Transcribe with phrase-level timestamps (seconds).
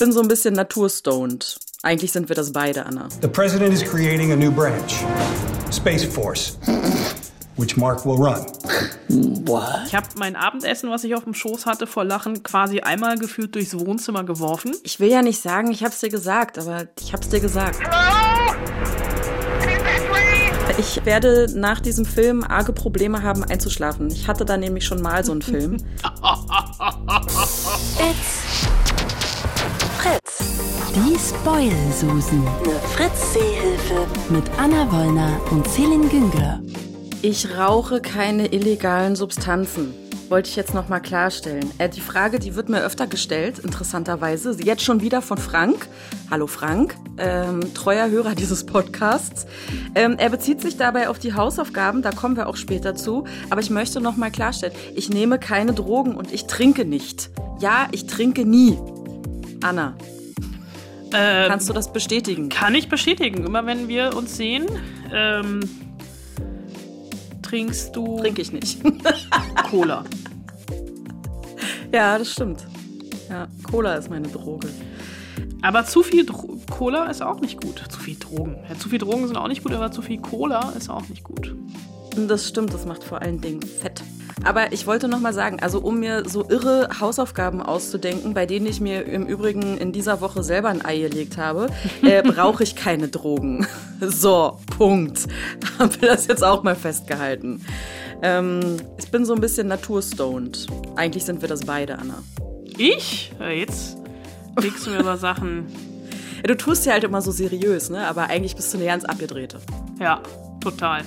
[0.00, 1.56] bin so ein bisschen naturstoned.
[1.82, 3.08] Eigentlich sind wir das beide, Anna.
[3.20, 5.04] The president is creating a new branch,
[5.70, 6.58] Space Force,
[7.56, 8.46] which Mark will run.
[9.46, 9.86] What?
[9.86, 13.54] Ich habe mein Abendessen, was ich auf dem Schoß hatte, vor Lachen quasi einmal gefühlt
[13.54, 14.74] durchs Wohnzimmer geworfen.
[14.84, 17.78] Ich will ja nicht sagen, ich hab's dir gesagt, aber ich hab's dir gesagt.
[17.80, 18.56] Hello?
[20.78, 24.10] Ich werde nach diesem Film arge Probleme haben einzuschlafen.
[24.10, 25.76] Ich hatte da nämlich schon mal so einen Film.
[27.98, 28.49] It's
[30.00, 30.38] Fritz.
[30.94, 32.46] Die Spoil-Susen.
[32.46, 34.06] Eine Fritz-Seehilfe.
[34.30, 36.62] Mit Anna Wollner und Celine Güngler.
[37.20, 39.92] Ich rauche keine illegalen Substanzen.
[40.30, 41.70] Wollte ich jetzt nochmal klarstellen.
[41.76, 44.56] Äh, die Frage, die wird mir öfter gestellt, interessanterweise.
[44.62, 45.86] Jetzt schon wieder von Frank.
[46.30, 49.46] Hallo Frank, ähm, treuer Hörer dieses Podcasts.
[49.94, 53.24] Ähm, er bezieht sich dabei auf die Hausaufgaben, da kommen wir auch später zu.
[53.50, 57.28] Aber ich möchte nochmal klarstellen, ich nehme keine Drogen und ich trinke nicht.
[57.60, 58.78] Ja, ich trinke nie.
[59.62, 59.94] Anna,
[61.12, 62.48] ähm, kannst du das bestätigen?
[62.48, 63.44] Kann ich bestätigen.
[63.44, 64.66] Immer wenn wir uns sehen,
[65.12, 65.60] ähm,
[67.42, 68.18] trinkst du.
[68.18, 68.80] Trinke ich nicht.
[69.70, 70.04] Cola.
[71.92, 72.66] Ja, das stimmt.
[73.28, 74.68] Ja, Cola ist meine Droge.
[75.62, 77.82] Aber zu viel Dro Cola ist auch nicht gut.
[77.90, 78.56] Zu viel Drogen.
[78.68, 81.24] Ja, zu viel Drogen sind auch nicht gut, aber zu viel Cola ist auch nicht
[81.24, 81.54] gut.
[82.16, 84.02] Das stimmt, das macht vor allen Dingen Fett.
[84.44, 88.66] Aber ich wollte noch mal sagen, also um mir so irre Hausaufgaben auszudenken, bei denen
[88.66, 91.68] ich mir im Übrigen in dieser Woche selber ein Ei gelegt habe,
[92.02, 93.66] äh, brauche ich keine Drogen.
[94.02, 95.26] So, Punkt.
[95.78, 97.62] Haben wir das jetzt auch mal festgehalten.
[98.22, 100.68] Ähm, ich bin so ein bisschen naturstoned.
[100.96, 102.22] Eigentlich sind wir das beide, Anna.
[102.78, 103.30] Ich?
[103.38, 103.98] Jetzt
[104.58, 105.66] legst du mir über Sachen.
[106.38, 108.06] Ja, du tust ja halt immer so seriös, ne?
[108.06, 109.60] Aber eigentlich bist du eine ganz abgedrehte.
[110.00, 110.22] Ja,
[110.62, 111.02] total.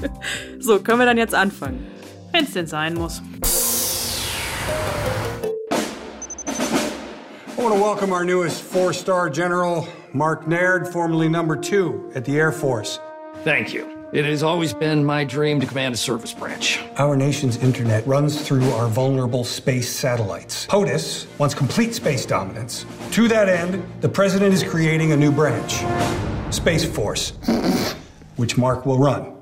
[0.60, 1.86] so, können wir dann jetzt anfangen?
[2.32, 3.22] Wenn es denn sein muss.
[7.56, 12.38] I want to welcome our newest four-star general, Mark Naird, formerly number two at the
[12.38, 13.00] Air Force.
[13.42, 13.98] Thank you.
[14.10, 16.80] It has always been my dream to command a service branch.
[16.96, 20.66] Our nation's internet runs through our vulnerable space satellites.
[20.66, 22.86] POTUS wants complete space dominance.
[23.10, 25.84] To that end, the president is creating a new branch,
[26.54, 27.32] Space Force,
[28.38, 29.34] which Mark will run.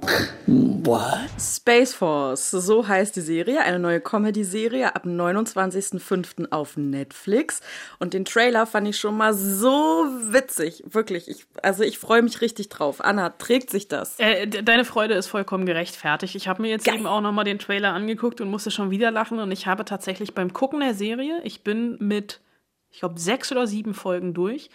[0.47, 1.29] What?
[1.39, 6.51] Space Force, so heißt die Serie, eine neue Comedy-Serie ab 29.05.
[6.51, 7.61] auf Netflix.
[7.99, 11.29] Und den Trailer fand ich schon mal so witzig, wirklich.
[11.29, 13.05] Ich, also ich freue mich richtig drauf.
[13.05, 14.19] Anna, trägt sich das?
[14.19, 16.35] Äh, deine Freude ist vollkommen gerechtfertigt.
[16.35, 16.95] Ich habe mir jetzt Geil.
[16.95, 19.41] eben auch noch mal den Trailer angeguckt und musste schon wieder lachen.
[19.41, 22.41] Und ich habe tatsächlich beim Gucken der Serie, ich bin mit,
[22.91, 24.71] ich glaube, sechs oder sieben Folgen durch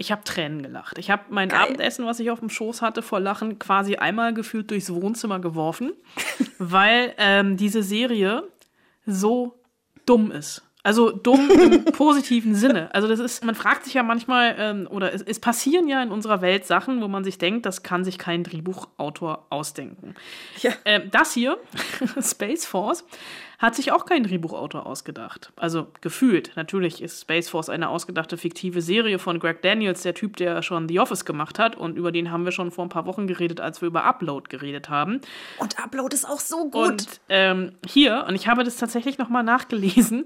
[0.00, 0.96] ich habe Tränen gelacht.
[0.96, 1.60] Ich habe mein Geil.
[1.60, 5.92] Abendessen, was ich auf dem Schoß hatte, vor Lachen quasi einmal gefühlt durchs Wohnzimmer geworfen,
[6.58, 8.44] weil ähm, diese Serie
[9.04, 9.58] so
[10.06, 10.62] dumm ist.
[10.84, 12.94] Also dumm im positiven Sinne.
[12.94, 16.12] Also das ist, man fragt sich ja manchmal, ähm, oder es, es, passieren ja in
[16.12, 20.14] unserer Welt Sachen, wo man sich denkt, das kann sich kein Drehbuchautor ausdenken.
[20.62, 20.70] Ja.
[20.84, 21.58] Ähm, das hier,
[22.22, 23.04] Space Force,
[23.58, 25.52] hat sich auch kein Drehbuchautor ausgedacht.
[25.56, 26.52] Also gefühlt.
[26.54, 30.88] Natürlich ist Space Force eine ausgedachte fiktive Serie von Greg Daniels, der Typ, der schon
[30.88, 31.74] The Office gemacht hat.
[31.74, 34.48] Und über den haben wir schon vor ein paar Wochen geredet, als wir über Upload
[34.48, 35.20] geredet haben.
[35.58, 36.88] Und Upload ist auch so gut.
[36.88, 40.24] Und ähm, hier, und ich habe das tatsächlich nochmal nachgelesen,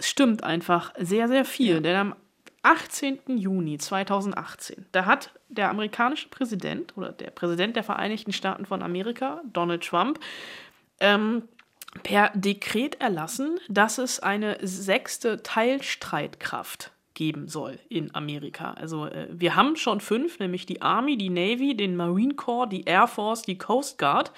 [0.00, 1.76] stimmt einfach sehr, sehr viel.
[1.76, 1.80] Ja.
[1.80, 2.16] Denn am
[2.62, 3.20] 18.
[3.36, 9.42] Juni 2018, da hat der amerikanische Präsident oder der Präsident der Vereinigten Staaten von Amerika,
[9.52, 10.18] Donald Trump,
[10.98, 11.42] ähm,
[12.02, 18.72] per Dekret erlassen, dass es eine sechste Teilstreitkraft geben soll in Amerika.
[18.72, 22.84] Also äh, wir haben schon fünf, nämlich die Army, die Navy, den Marine Corps, die
[22.84, 24.32] Air Force, die Coast Guard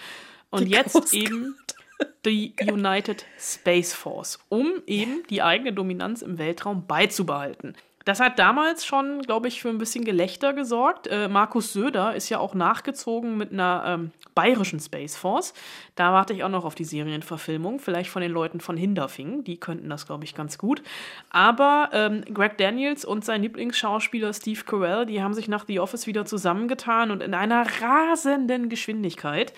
[0.51, 1.57] und die jetzt Coast eben
[2.27, 7.75] die United Space Force, um eben die eigene Dominanz im Weltraum beizubehalten.
[8.05, 11.09] Das hat damals schon, glaube ich, für ein bisschen Gelächter gesorgt.
[11.09, 15.55] Äh, Markus Söder ist ja auch nachgezogen mit einer ähm, bayerischen Space Force.
[15.97, 19.43] Da warte ich auch noch auf die Serienverfilmung, vielleicht von den Leuten von Hinderfing.
[19.43, 20.83] Die könnten das, glaube ich, ganz gut.
[21.31, 26.07] Aber ähm, Greg Daniels und sein Lieblingsschauspieler Steve Carell, die haben sich nach The Office
[26.07, 29.53] wieder zusammengetan und in einer rasenden Geschwindigkeit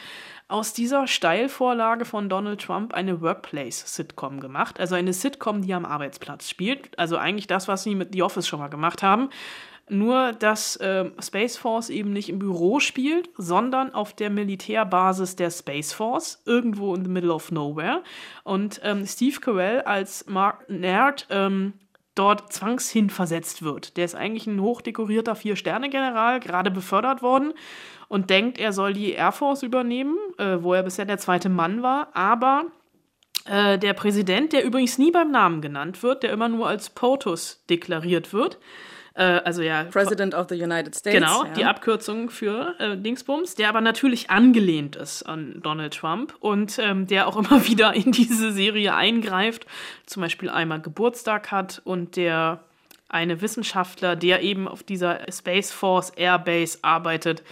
[0.48, 4.80] aus dieser Steilvorlage von Donald Trump eine Workplace-Sitcom gemacht.
[4.80, 6.98] Also eine Sitcom, die am Arbeitsplatz spielt.
[6.98, 9.28] Also eigentlich das, was sie mit The Office schon mal gemacht haben.
[9.90, 15.50] Nur, dass äh, Space Force eben nicht im Büro spielt, sondern auf der Militärbasis der
[15.50, 18.02] Space Force, irgendwo in the middle of nowhere.
[18.44, 21.74] Und ähm, Steve Carell als Mark Nerd ähm,
[22.14, 23.96] dort zwangshin versetzt wird.
[23.96, 27.52] Der ist eigentlich ein hochdekorierter Vier-Sterne-General, gerade befördert worden
[28.08, 31.82] und denkt, er soll die Air Force übernehmen, äh, wo er bisher der zweite Mann
[31.82, 32.64] war, aber
[33.44, 37.64] Äh, der Präsident, der übrigens nie beim Namen genannt wird, der immer nur als POTUS
[37.70, 38.58] deklariert wird.
[39.18, 39.84] Äh, also ja.
[39.84, 41.14] President of the United States.
[41.14, 41.52] Genau, ja.
[41.52, 47.08] die Abkürzung für äh, Dingsbums, der aber natürlich angelehnt ist an Donald Trump und ähm,
[47.08, 49.66] der auch immer wieder in diese Serie eingreift,
[50.06, 52.60] zum Beispiel einmal Geburtstag hat und der
[53.08, 57.42] eine Wissenschaftler, der eben auf dieser Space Force Airbase arbeitet,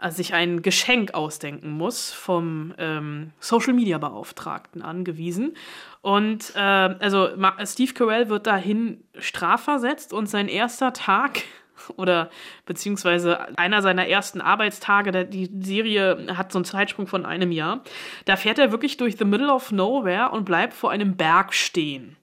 [0.00, 5.54] äh, sich ein Geschenk ausdenken muss, vom ähm, Social Media Beauftragten angewiesen.
[6.02, 7.28] Und äh, also
[7.64, 11.42] Steve Carell wird dahin strafversetzt und sein erster Tag
[11.96, 12.30] oder
[12.66, 17.82] beziehungsweise einer seiner ersten Arbeitstage, die Serie hat so einen Zeitsprung von einem Jahr,
[18.24, 22.16] da fährt er wirklich durch the middle of nowhere und bleibt vor einem Berg stehen.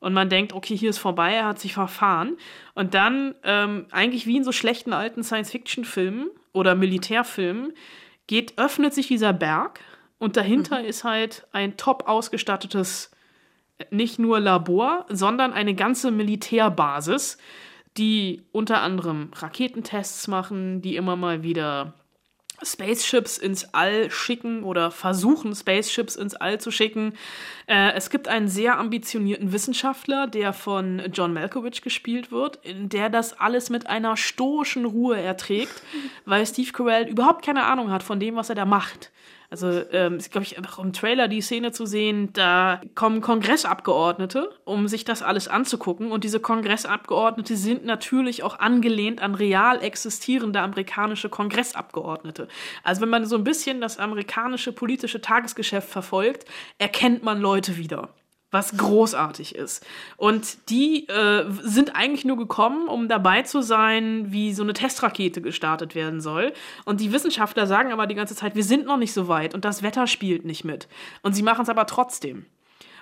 [0.00, 2.36] Und man denkt, okay, hier ist vorbei, er hat sich verfahren.
[2.74, 7.72] Und dann, ähm, eigentlich wie in so schlechten alten Science-Fiction-Filmen, oder Militärfilmen
[8.26, 9.80] geht, öffnet sich dieser Berg
[10.18, 10.86] und dahinter mhm.
[10.86, 13.10] ist halt ein top ausgestattetes,
[13.90, 17.38] nicht nur Labor, sondern eine ganze Militärbasis,
[17.96, 21.94] die unter anderem Raketentests machen, die immer mal wieder
[22.62, 27.14] Spaceships ins All schicken oder versuchen, Spaceships ins All zu schicken.
[27.66, 33.10] Äh, es gibt einen sehr ambitionierten Wissenschaftler, der von John Malkovich gespielt wird, in der
[33.10, 35.82] das alles mit einer stoischen Ruhe erträgt,
[36.24, 39.10] weil Steve Carell überhaupt keine Ahnung hat von dem, was er da macht.
[39.50, 44.48] Also ähm, ist, glaube ich, auch im Trailer die Szene zu sehen, da kommen Kongressabgeordnete,
[44.64, 46.12] um sich das alles anzugucken.
[46.12, 52.46] Und diese Kongressabgeordnete sind natürlich auch angelehnt an real existierende amerikanische Kongressabgeordnete.
[52.84, 56.44] Also wenn man so ein bisschen das amerikanische politische Tagesgeschäft verfolgt,
[56.78, 58.08] erkennt man Leute wieder
[58.50, 59.86] was großartig ist.
[60.16, 65.40] Und die äh, sind eigentlich nur gekommen, um dabei zu sein, wie so eine Testrakete
[65.40, 66.52] gestartet werden soll.
[66.84, 69.64] Und die Wissenschaftler sagen aber die ganze Zeit, wir sind noch nicht so weit und
[69.64, 70.88] das Wetter spielt nicht mit.
[71.22, 72.46] Und sie machen es aber trotzdem.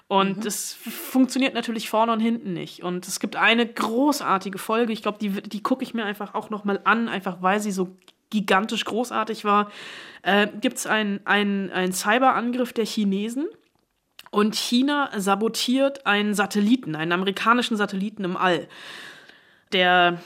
[0.06, 0.90] Und es mhm.
[0.90, 2.82] funktioniert natürlich vorne und hinten nicht.
[2.82, 6.50] Und es gibt eine großartige Folge, ich glaube, die, die gucke ich mir einfach auch
[6.50, 7.96] nochmal an, einfach weil sie so
[8.30, 9.70] gigantisch großartig war.
[10.22, 13.46] Äh, gibt es einen ein Cyberangriff der Chinesen
[14.30, 18.68] und China sabotiert einen Satelliten, einen amerikanischen Satelliten im All,
[19.72, 20.20] der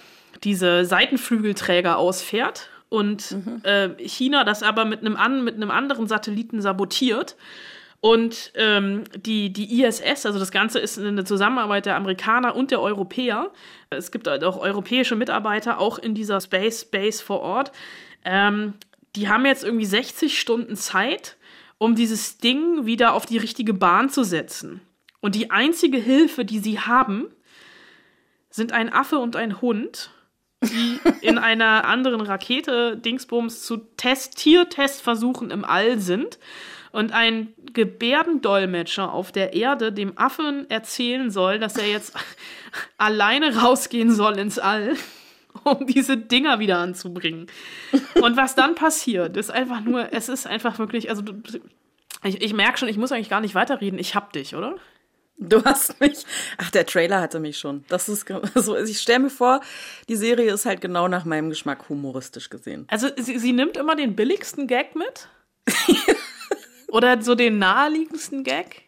[0.44, 3.62] diese Seitenflügelträger ausfährt und mhm.
[3.64, 7.36] äh, China das aber mit einem, an, mit einem anderen Satelliten sabotiert.
[8.00, 12.80] Und ähm, die, die ISS, also das Ganze ist eine Zusammenarbeit der Amerikaner und der
[12.80, 13.52] Europäer.
[13.90, 17.70] Es gibt halt auch europäische Mitarbeiter, auch in dieser Space Base vor Ort.
[18.24, 18.74] Ähm,
[19.14, 21.36] die haben jetzt irgendwie 60 Stunden Zeit,
[21.82, 24.82] um dieses Ding wieder auf die richtige Bahn zu setzen.
[25.18, 27.26] Und die einzige Hilfe, die sie haben,
[28.50, 30.12] sind ein Affe und ein Hund,
[30.62, 36.38] die in einer anderen Rakete Dingsbums zu Test Tiertestversuchen im All sind
[36.92, 42.14] und ein Gebärdendolmetscher auf der Erde dem Affen erzählen soll, dass er jetzt
[42.96, 44.94] alleine rausgehen soll ins All,
[45.78, 47.46] um diese Dinger wieder anzubringen.
[48.20, 51.22] Und was dann passiert, ist einfach nur, es ist einfach wirklich, also
[52.24, 53.98] ich, ich merke schon, ich muss eigentlich gar nicht weiterreden.
[53.98, 54.76] Ich hab dich, oder?
[55.38, 56.24] Du hast mich.
[56.58, 57.84] Ach, der Trailer hatte mich schon.
[57.88, 58.76] Das ist so.
[58.76, 59.60] ich stelle mir vor,
[60.08, 62.86] die Serie ist halt genau nach meinem Geschmack humoristisch gesehen.
[62.88, 65.28] Also sie, sie nimmt immer den billigsten Gag mit.
[66.88, 68.82] Oder so den naheliegendsten Gag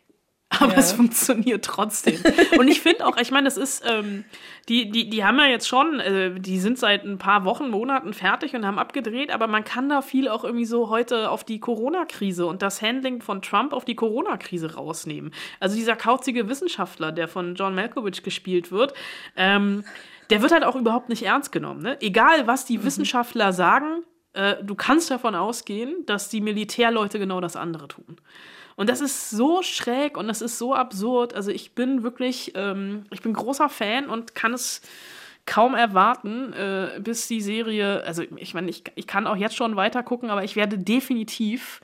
[0.60, 0.78] aber ja.
[0.78, 2.18] es funktioniert trotzdem.
[2.58, 4.24] Und ich finde auch, ich meine, das ist, ähm,
[4.68, 8.12] die, die, die haben ja jetzt schon, äh, die sind seit ein paar Wochen, Monaten
[8.12, 11.60] fertig und haben abgedreht, aber man kann da viel auch irgendwie so heute auf die
[11.60, 15.32] Corona-Krise und das Handling von Trump auf die Corona-Krise rausnehmen.
[15.60, 18.94] Also dieser kauzige Wissenschaftler, der von John Malkovich gespielt wird,
[19.36, 19.84] ähm,
[20.30, 21.82] der wird halt auch überhaupt nicht ernst genommen.
[21.82, 22.00] Ne?
[22.00, 22.84] Egal, was die mhm.
[22.84, 28.16] Wissenschaftler sagen, äh, du kannst davon ausgehen, dass die Militärleute genau das andere tun.
[28.76, 31.34] Und das ist so schräg und das ist so absurd.
[31.34, 34.82] Also ich bin wirklich, ähm, ich bin großer Fan und kann es
[35.46, 39.76] kaum erwarten, äh, bis die Serie, also ich meine, ich, ich kann auch jetzt schon
[39.76, 41.80] weiter gucken, aber ich werde definitiv,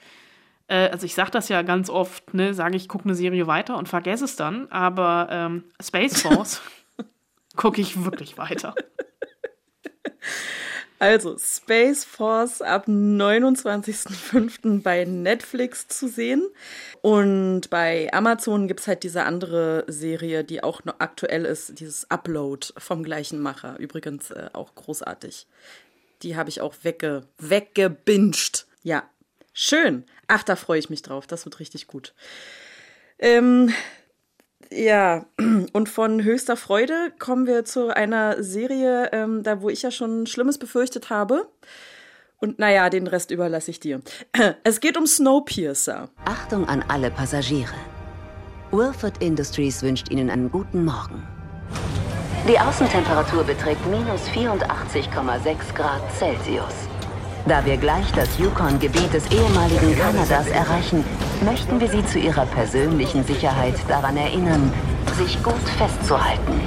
[0.68, 3.76] äh, also ich sage das ja ganz oft, ne, sage ich, gucke eine Serie weiter
[3.76, 6.62] und vergesse es dann, aber ähm, Space Force
[7.56, 8.74] gucke ich wirklich weiter.
[11.00, 14.82] Also, Space Force ab 29.05.
[14.82, 16.46] bei Netflix zu sehen.
[17.00, 22.66] Und bei Amazon gibt's halt diese andere Serie, die auch noch aktuell ist, dieses Upload
[22.76, 23.78] vom gleichen Macher.
[23.78, 25.46] Übrigens äh, auch großartig.
[26.22, 28.66] Die habe ich auch wegge weggebinged.
[28.82, 29.08] Ja,
[29.54, 30.04] schön.
[30.28, 31.26] Ach, da freue ich mich drauf.
[31.26, 32.12] Das wird richtig gut.
[33.18, 33.72] Ähm,
[34.72, 35.26] ja,
[35.72, 40.26] und von höchster Freude kommen wir zu einer Serie, ähm, da wo ich ja schon
[40.26, 41.48] Schlimmes befürchtet habe.
[42.38, 44.00] Und naja, den Rest überlasse ich dir.
[44.64, 46.08] Es geht um Snowpiercer.
[46.24, 47.74] Achtung an alle Passagiere.
[48.70, 51.26] Wilford Industries wünscht Ihnen einen guten Morgen.
[52.48, 56.89] Die Außentemperatur beträgt minus 84,6 Grad Celsius.
[57.46, 61.04] Da wir gleich das Yukon-Gebiet des ehemaligen Kanadas erreichen,
[61.44, 64.72] möchten wir Sie zu Ihrer persönlichen Sicherheit daran erinnern,
[65.16, 66.60] sich gut festzuhalten.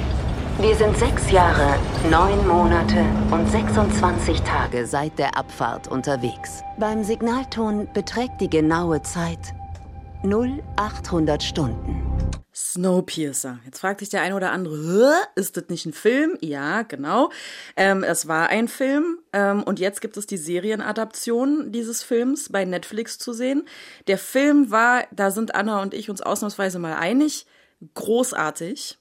[0.58, 1.74] Wir sind sechs Jahre,
[2.10, 6.62] neun Monate und 26 Tage seit der Abfahrt unterwegs.
[6.78, 9.54] Beim Signalton beträgt die genaue Zeit
[10.22, 12.13] 0800 Stunden.
[12.54, 13.58] Snowpiercer.
[13.64, 16.38] Jetzt fragt sich der eine oder andere, ist das nicht ein Film?
[16.40, 17.30] Ja, genau.
[17.76, 22.64] Ähm, es war ein Film ähm, und jetzt gibt es die Serienadaption dieses Films bei
[22.64, 23.66] Netflix zu sehen.
[24.06, 27.46] Der Film war, da sind Anna und ich uns ausnahmsweise mal einig,
[27.94, 28.98] großartig.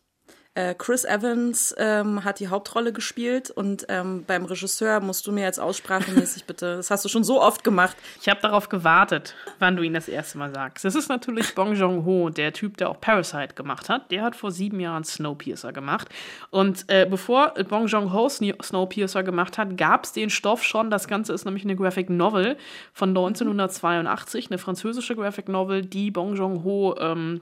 [0.56, 5.44] Äh, Chris Evans ähm, hat die Hauptrolle gespielt und ähm, beim Regisseur musst du mir
[5.44, 7.98] jetzt aussprachemäßig bitte, das hast du schon so oft gemacht.
[8.22, 10.86] Ich habe darauf gewartet, wann du ihn das erste Mal sagst.
[10.86, 14.12] Das ist natürlich Bong Joon-ho, der Typ, der auch Parasite gemacht hat.
[14.12, 16.10] Der hat vor sieben Jahren Snowpiercer gemacht.
[16.52, 20.92] Und äh, bevor Bong Joon-ho Snowpiercer gemacht hat, gab es den Stoff schon.
[20.92, 22.58] Das Ganze ist nämlich eine Graphic Novel
[22.94, 27.42] von 1982, eine französische Graphic Novel, die Bong Joon-ho ähm,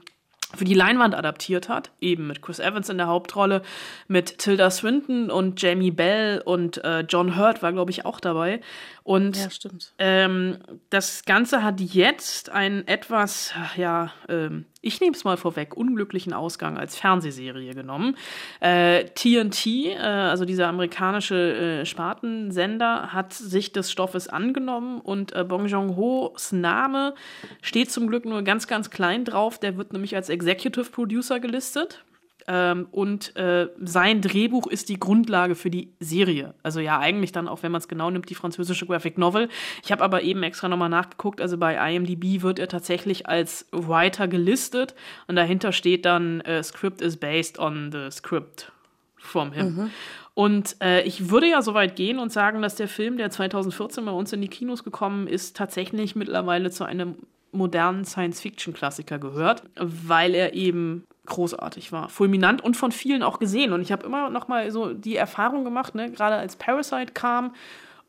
[0.54, 3.62] für die Leinwand adaptiert hat, eben mit Chris Evans in der Hauptrolle,
[4.08, 8.60] mit Tilda Swinton und Jamie Bell und äh, John Hurt war, glaube ich, auch dabei.
[9.02, 9.94] Und ja, stimmt.
[9.98, 10.58] Ähm,
[10.90, 16.76] das Ganze hat jetzt einen etwas, ja, ähm, ich nehme es mal vorweg, unglücklichen Ausgang
[16.76, 18.16] als Fernsehserie genommen.
[18.60, 25.44] Äh, TNT, äh, also dieser amerikanische äh, Spartensender, hat sich des Stoffes angenommen und äh,
[25.44, 27.14] Bong Joon-ho's Name
[27.62, 29.58] steht zum Glück nur ganz, ganz klein drauf.
[29.58, 32.04] Der wird nämlich als Executive Producer gelistet.
[32.48, 36.54] Ähm, und äh, sein Drehbuch ist die Grundlage für die Serie.
[36.62, 39.48] Also ja, eigentlich dann auch, wenn man es genau nimmt, die französische Graphic Novel.
[39.84, 41.40] Ich habe aber eben extra nochmal nachgeguckt.
[41.40, 44.94] Also bei IMDb wird er tatsächlich als Writer gelistet
[45.26, 48.72] und dahinter steht dann äh, Script is based on the script
[49.16, 49.74] from him.
[49.74, 49.90] Mhm.
[50.34, 54.04] Und äh, ich würde ja so weit gehen und sagen, dass der Film, der 2014
[54.04, 57.16] bei uns in die Kinos gekommen ist, tatsächlich mittlerweile zu einem
[57.52, 63.72] modernen Science-Fiction-Klassiker gehört, weil er eben großartig war, fulminant und von vielen auch gesehen.
[63.72, 67.52] Und ich habe immer noch mal so die Erfahrung gemacht, ne, gerade als Parasite kam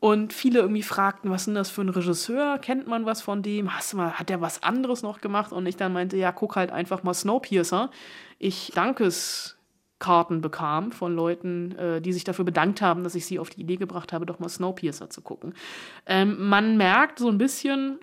[0.04, 2.58] und viele irgendwie fragten, was ist das für ein Regisseur?
[2.58, 3.74] Kennt man was von dem?
[3.74, 5.50] Hast du mal, hat der was anderes noch gemacht?
[5.50, 7.90] Und ich dann meinte, ja, guck halt einfach mal Snowpiercer.
[8.38, 13.48] Ich Dankeskarten bekam von Leuten, äh, die sich dafür bedankt haben, dass ich sie auf
[13.48, 15.54] die Idee gebracht habe, doch mal Snowpiercer zu gucken.
[16.04, 17.98] Ähm, man merkt so ein bisschen,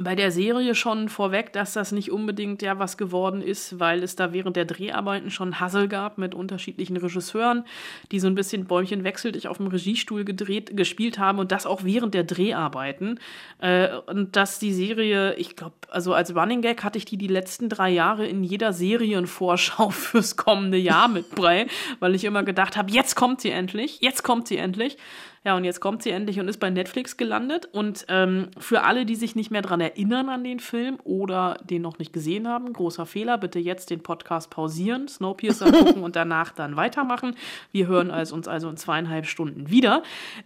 [0.00, 4.16] bei der Serie schon vorweg, dass das nicht unbedingt ja was geworden ist, weil es
[4.16, 7.64] da während der Dreharbeiten schon Hassel gab mit unterschiedlichen Regisseuren,
[8.12, 11.84] die so ein bisschen Bäumchen wechseltig auf dem Regiestuhl gedreht, gespielt haben und das auch
[11.84, 13.18] während der Dreharbeiten.
[13.58, 17.26] Äh, und dass die Serie, ich glaube, also als Running Gag hatte ich die die
[17.26, 21.66] letzten drei Jahre in jeder Serienvorschau fürs kommende Jahr mit Brei,
[22.00, 24.96] weil ich immer gedacht habe, jetzt kommt sie endlich, jetzt kommt sie endlich.
[25.44, 27.68] Ja, und jetzt kommt sie endlich und ist bei Netflix gelandet.
[27.72, 31.82] Und ähm, für alle, die sich nicht mehr daran erinnern an den Film oder den
[31.82, 36.52] noch nicht gesehen haben, großer Fehler, bitte jetzt den Podcast pausieren, Snowpiercer gucken und danach
[36.52, 37.36] dann weitermachen.
[37.72, 40.02] Wir hören also uns also in zweieinhalb Stunden wieder.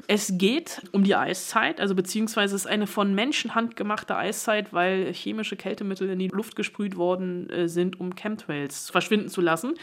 [0.08, 5.12] Es geht um die Eiszeit, also beziehungsweise es ist eine von Menschenhand gemachte Eiszeit, weil
[5.12, 9.74] chemische Kältemittel in die Luft gesprüht worden äh, sind, um Chemtrails verschwinden zu lassen.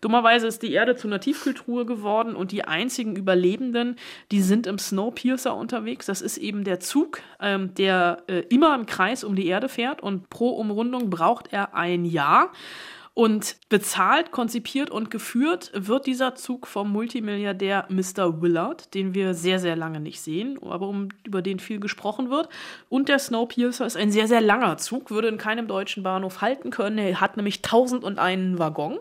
[0.00, 3.96] Dummerweise ist die Erde zu einer Tiefkühltruhe geworden und die einzigen Überlebenden,
[4.30, 6.06] die sind sind im Snowpiercer unterwegs.
[6.06, 10.02] Das ist eben der Zug, ähm, der äh, immer im Kreis um die Erde fährt
[10.02, 12.50] und pro Umrundung braucht er ein Jahr.
[13.18, 18.40] Und bezahlt, konzipiert und geführt wird dieser Zug vom Multimilliardär Mr.
[18.40, 22.48] Willard, den wir sehr, sehr lange nicht sehen, aber um, über den viel gesprochen wird.
[22.88, 26.70] Und der Snowpiercer ist ein sehr, sehr langer Zug, würde in keinem deutschen Bahnhof halten
[26.70, 26.96] können.
[26.96, 29.00] Er hat nämlich 1001 Waggon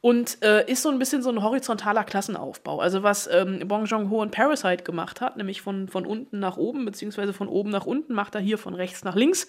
[0.00, 2.78] und äh, ist so ein bisschen so ein horizontaler Klassenaufbau.
[2.78, 6.84] Also was ähm, Bong Joon-ho in Parasite gemacht hat, nämlich von, von unten nach oben,
[6.84, 9.48] beziehungsweise von oben nach unten, macht er hier von rechts nach links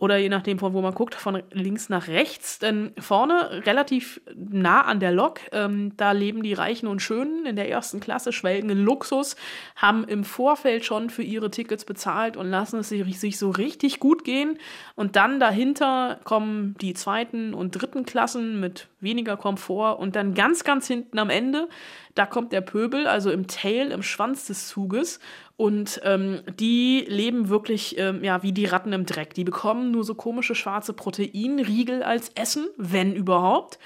[0.00, 2.58] oder je nachdem, von wo man guckt, von links nach rechts.
[2.58, 7.54] Denn vorne, relativ nah an der Lok, ähm, da leben die Reichen und Schönen in
[7.54, 9.36] der ersten Klasse, schwelgen in Luxus,
[9.76, 14.24] haben im Vorfeld schon für ihre Tickets bezahlt und lassen es sich so richtig gut
[14.24, 14.58] gehen.
[14.96, 20.64] Und dann dahinter kommen die zweiten und dritten Klassen mit weniger Komfort und dann ganz,
[20.64, 21.68] ganz hinten am Ende,
[22.14, 25.20] da kommt der Pöbel, also im Tail, im Schwanz des Zuges
[25.60, 29.34] und ähm, die leben wirklich ähm, ja, wie die Ratten im Dreck.
[29.34, 33.78] Die bekommen nur so komische schwarze Proteinriegel als Essen, wenn überhaupt.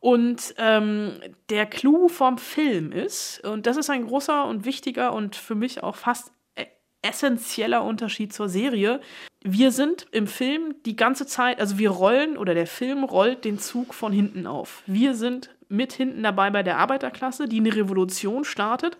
[0.00, 1.12] Und ähm,
[1.48, 5.82] der Clou vom Film ist, und das ist ein großer und wichtiger und für mich
[5.82, 6.66] auch fast e-,
[7.00, 9.00] essentieller Unterschied zur Serie,
[9.42, 13.58] wir sind im Film die ganze Zeit, also wir rollen oder der Film rollt den
[13.58, 14.82] Zug von hinten auf.
[14.84, 18.96] Wir sind mit hinten dabei bei der Arbeiterklasse, die eine Revolution startet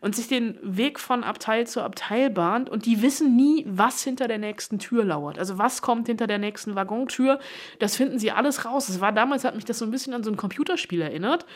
[0.00, 4.28] und sich den Weg von Abteil zu Abteil bahnt und die wissen nie, was hinter
[4.28, 5.38] der nächsten Tür lauert.
[5.38, 7.38] Also was kommt hinter der nächsten Waggontür,
[7.78, 8.88] das finden sie alles raus.
[8.88, 11.46] Es war damals, hat mich das so ein bisschen an so ein Computerspiel erinnert,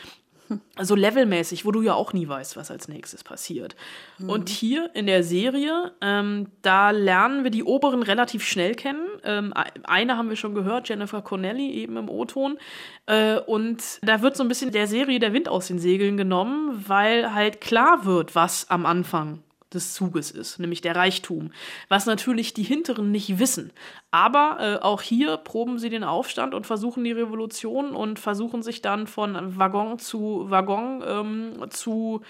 [0.75, 3.75] also levelmäßig, wo du ja auch nie weißt, was als nächstes passiert.
[4.17, 4.29] Mhm.
[4.29, 9.05] Und hier in der Serie, ähm, da lernen wir die Oberen relativ schnell kennen.
[9.23, 12.57] Ähm, eine haben wir schon gehört, Jennifer Connelly eben im O-Ton.
[13.05, 16.83] Äh, und da wird so ein bisschen der Serie der Wind aus den Segeln genommen,
[16.87, 21.51] weil halt klar wird, was am Anfang des Zuges ist, nämlich der Reichtum,
[21.89, 23.71] was natürlich die Hinteren nicht wissen.
[24.11, 28.81] Aber äh, auch hier proben sie den Aufstand und versuchen die Revolution und versuchen sich
[28.81, 32.21] dann von Waggon zu Waggon ähm, zu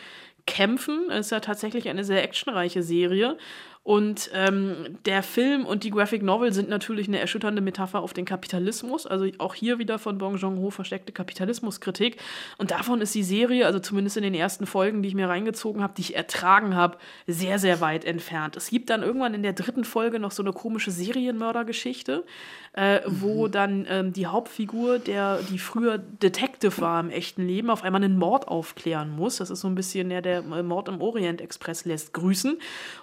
[0.46, 1.10] kämpfen.
[1.10, 3.38] Ist ja tatsächlich eine sehr actionreiche Serie.
[3.84, 8.24] Und ähm, der Film und die Graphic Novel sind natürlich eine erschütternde Metapher auf den
[8.24, 9.06] Kapitalismus.
[9.06, 12.16] Also auch hier wieder von Bong Joon-ho versteckte Kapitalismuskritik.
[12.58, 15.84] Und davon ist die Serie, also zumindest in den ersten Folgen, die ich mir reingezogen
[15.84, 16.98] habe, die ich ertragen habe,
[17.28, 18.56] sehr, sehr weit entfernt.
[18.56, 22.24] Es gibt dann irgendwann in der dritten Folge noch so eine komische Serienmördergeschichte,
[22.72, 23.52] äh, wo mhm.
[23.52, 28.18] dann ähm, die Hauptfigur, der die früher Detective war im echten Leben, auf einmal einen
[28.18, 29.38] Mord aufklären muss.
[29.38, 32.58] Das ist so ein bisschen ja, der Mord im Orient Express lässt grüßen.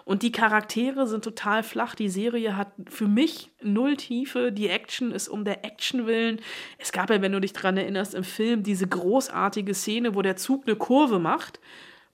[0.07, 1.95] Und die Charaktere sind total flach.
[1.95, 4.53] Die Serie hat für mich null Tiefe.
[4.53, 6.41] Die Action ist um der Action willen.
[6.79, 10.37] Es gab ja, wenn du dich dran erinnerst, im Film diese großartige Szene, wo der
[10.37, 11.61] Zug eine Kurve macht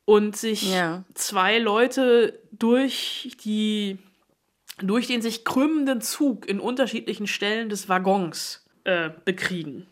[0.04, 1.04] und sich ja.
[1.14, 3.98] zwei Leute durch die
[4.78, 9.86] durch den sich krümmenden Zug in unterschiedlichen Stellen des Waggons äh, bekriegen.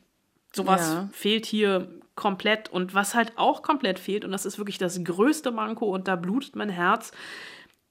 [0.53, 1.09] Sowas ja.
[1.13, 2.69] fehlt hier komplett.
[2.69, 6.17] Und was halt auch komplett fehlt, und das ist wirklich das größte Manko, und da
[6.17, 7.13] blutet mein Herz,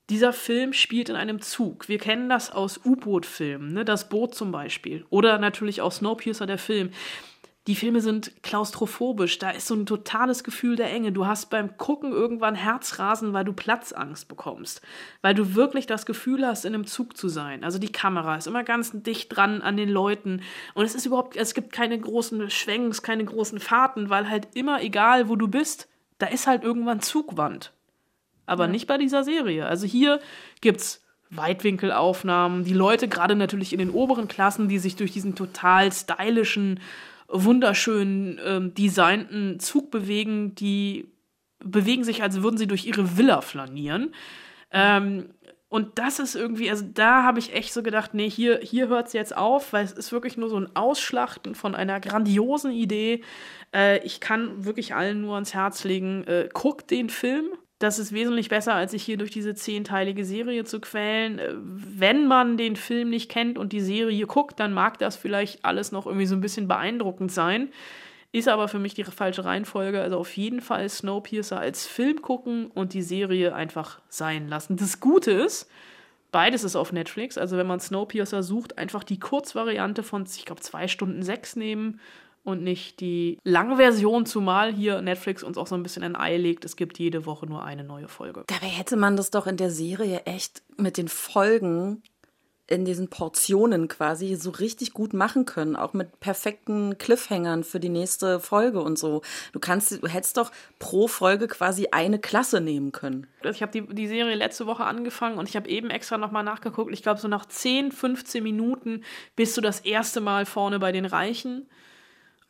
[0.10, 1.88] dieser Film spielt in einem Zug.
[1.88, 3.86] Wir kennen das aus U-Boot-Filmen, ne?
[3.86, 5.06] das Boot zum Beispiel.
[5.10, 6.90] Oder natürlich auch Snowpiercer, der Film.
[7.68, 11.14] Die Filme sind klaustrophobisch, da ist so ein totales Gefühl der Enge.
[11.14, 14.82] Du hast beim Gucken irgendwann Herzrasen, weil du Platzangst bekommst.
[15.22, 17.64] Weil du wirklich das Gefühl hast, in einem Zug zu sein.
[17.64, 20.42] Also die Kamera ist immer ganz dicht dran an den Leuten.
[20.74, 24.82] Und es ist überhaupt, es gibt keine großen Schwenks, keine großen Fahrten, weil halt immer
[24.82, 27.72] egal, wo du bist, da ist halt irgendwann Zugwand.
[28.46, 28.72] Aber ja.
[28.72, 29.66] nicht bei dieser Serie.
[29.66, 30.20] Also hier
[30.62, 35.92] gibt's Weitwinkelaufnahmen, die Leute gerade natürlich in den oberen Klassen, die sich durch diesen total
[35.92, 36.80] stylischen
[37.28, 41.08] wunderschön ähm, designten Zug bewegen, die
[41.60, 44.14] bewegen sich, als würden sie durch ihre Villa flanieren.
[44.72, 45.30] Ähm,
[45.70, 49.08] und das ist irgendwie, also da habe ich echt so gedacht, nee, hier, hier hört
[49.08, 53.24] es jetzt auf, weil es ist wirklich nur so ein Ausschlachten von einer grandiosen Idee.
[53.74, 57.46] Äh, ich kann wirklich allen nur ans Herz legen, äh, guckt den Film,
[57.84, 61.38] das ist wesentlich besser, als sich hier durch diese zehnteilige Serie zu quälen.
[61.38, 65.66] Äh, wenn man den Film nicht kennt und die Serie guckt, dann mag das vielleicht
[65.66, 67.70] alles noch irgendwie so ein bisschen beeindruckend sein.
[68.32, 70.02] Ist aber für mich die falsche Reihenfolge.
[70.02, 74.78] Also auf jeden Fall Snowpiercer als Film gucken und die Serie einfach sein lassen.
[74.78, 75.70] Das Gute ist,
[76.32, 77.38] beides ist auf Netflix.
[77.38, 82.00] Also wenn man Snowpiercer sucht, einfach die Kurzvariante von, ich glaube, zwei Stunden sechs nehmen
[82.44, 86.38] und nicht die lange Version, zumal hier Netflix uns auch so ein bisschen ein Ei
[86.38, 86.66] legt.
[86.66, 88.44] Es gibt jede Woche nur eine neue Folge.
[88.48, 92.04] Dabei hätte man das doch in der Serie echt mit den Folgen
[92.66, 97.90] in diesen Portionen quasi so richtig gut machen können, auch mit perfekten Cliffhangern für die
[97.90, 99.22] nächste Folge und so.
[99.52, 103.28] Du kannst, du hättest doch pro Folge quasi eine Klasse nehmen können.
[103.44, 106.94] Ich habe die, die Serie letzte Woche angefangen und ich habe eben extra nochmal nachgeguckt.
[106.94, 109.04] Ich glaube, so nach 10, 15 Minuten
[109.36, 111.68] bist du das erste Mal vorne bei den Reichen.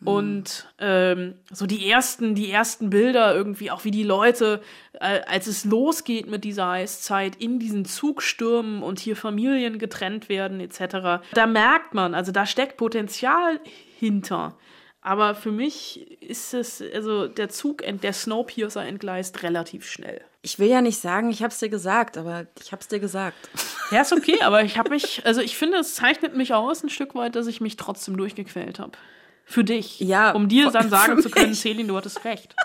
[0.03, 4.61] Und ähm, so die ersten, die ersten Bilder irgendwie, auch wie die Leute,
[4.99, 10.27] äh, als es losgeht mit dieser Eiszeit, in diesen Zug stürmen und hier Familien getrennt
[10.27, 11.23] werden, etc.
[11.33, 13.61] Da merkt man, also da steckt Potenzial
[13.97, 14.57] hinter.
[15.03, 20.21] Aber für mich ist es, also der Zug, der Snowpiercer entgleist relativ schnell.
[20.41, 23.49] Ich will ja nicht sagen, ich hab's dir gesagt, aber ich hab's dir gesagt.
[23.91, 26.89] Ja, ist okay, aber ich habe mich, also ich finde, es zeichnet mich aus ein
[26.89, 28.97] Stück weit, dass ich mich trotzdem durchgequält habe.
[29.45, 29.99] Für dich.
[29.99, 30.31] Ja.
[30.31, 32.55] Um dir dann sagen zu können, Celine, du hattest recht.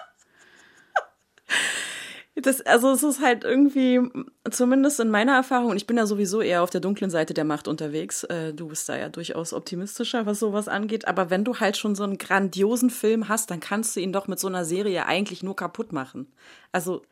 [2.42, 4.00] Das, also es ist halt irgendwie,
[4.48, 7.44] zumindest in meiner Erfahrung, und ich bin ja sowieso eher auf der dunklen Seite der
[7.44, 11.58] Macht unterwegs, äh, du bist da ja durchaus optimistischer, was sowas angeht, aber wenn du
[11.58, 14.64] halt schon so einen grandiosen Film hast, dann kannst du ihn doch mit so einer
[14.64, 16.32] Serie eigentlich nur kaputt machen.
[16.70, 17.02] Also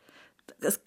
[0.60, 0.80] es,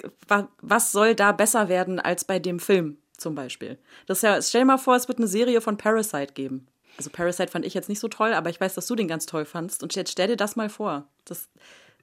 [0.62, 3.78] was soll da besser werden als bei dem Film zum Beispiel?
[4.06, 6.68] Das ist ja, stell dir mal vor, es wird eine Serie von Parasite geben.
[7.00, 9.26] Also Parasite fand ich jetzt nicht so toll, aber ich weiß, dass du den ganz
[9.26, 9.84] toll fandst.
[9.84, 11.06] Und jetzt stell dir das mal vor.
[11.24, 11.48] Das,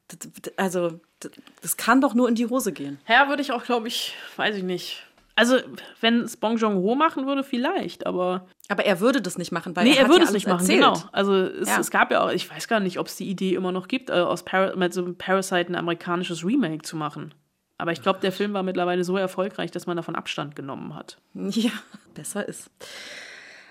[0.08, 2.98] das also, das, das kann doch nur in die Hose gehen.
[3.06, 5.04] Ja, würde ich auch, glaube ich, weiß ich nicht.
[5.34, 5.58] Also,
[6.00, 8.46] wenn es Bong Joon-ho machen würde, vielleicht, aber.
[8.70, 10.60] Aber er würde das nicht machen, weil nee, er, er würde ja es nicht machen,
[10.60, 10.80] erzählt.
[10.80, 10.98] genau.
[11.12, 11.78] Also, es, Ja.
[11.78, 14.08] es gab ja auch, ich weiß gar nicht, ob es die Idee immer noch gibt,
[14.08, 17.34] äh, aus Par mit so einem Parasite ein amerikanisches Remake zu machen.
[17.76, 21.18] Aber ich glaube, der Film war mittlerweile so erfolgreich, dass man davon Abstand genommen hat.
[21.34, 21.72] Ja,
[22.14, 22.70] besser ist.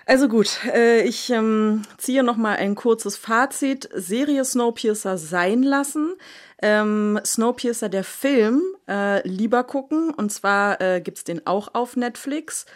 [0.08, 3.88] Also gut, äh, ich ähm, ziehe noch mal ein kurzes Fazit.
[3.92, 6.14] Serie Snowpiercer sein lassen.
[6.62, 10.14] Ähm, Snowpiercer, der Film, äh, lieber gucken.
[10.14, 12.66] Und zwar äh, gibt's den auch auf Netflix.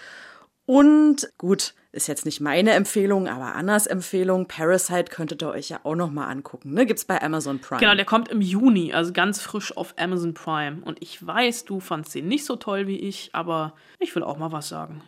[0.67, 4.49] Und gut, ist jetzt nicht meine Empfehlung, aber Annas Empfehlung.
[4.49, 6.75] Parasite könntet ihr euch ja auch noch mal angucken.
[6.75, 6.85] Ne?
[6.85, 7.81] Gibt's bei Amazon Prime.
[7.81, 10.83] Genau, der kommt im Juni, also ganz frisch auf Amazon Prime.
[10.85, 14.37] Und ich weiß, du fandst den nicht so toll wie ich, aber ich will auch
[14.37, 15.03] mal was sagen.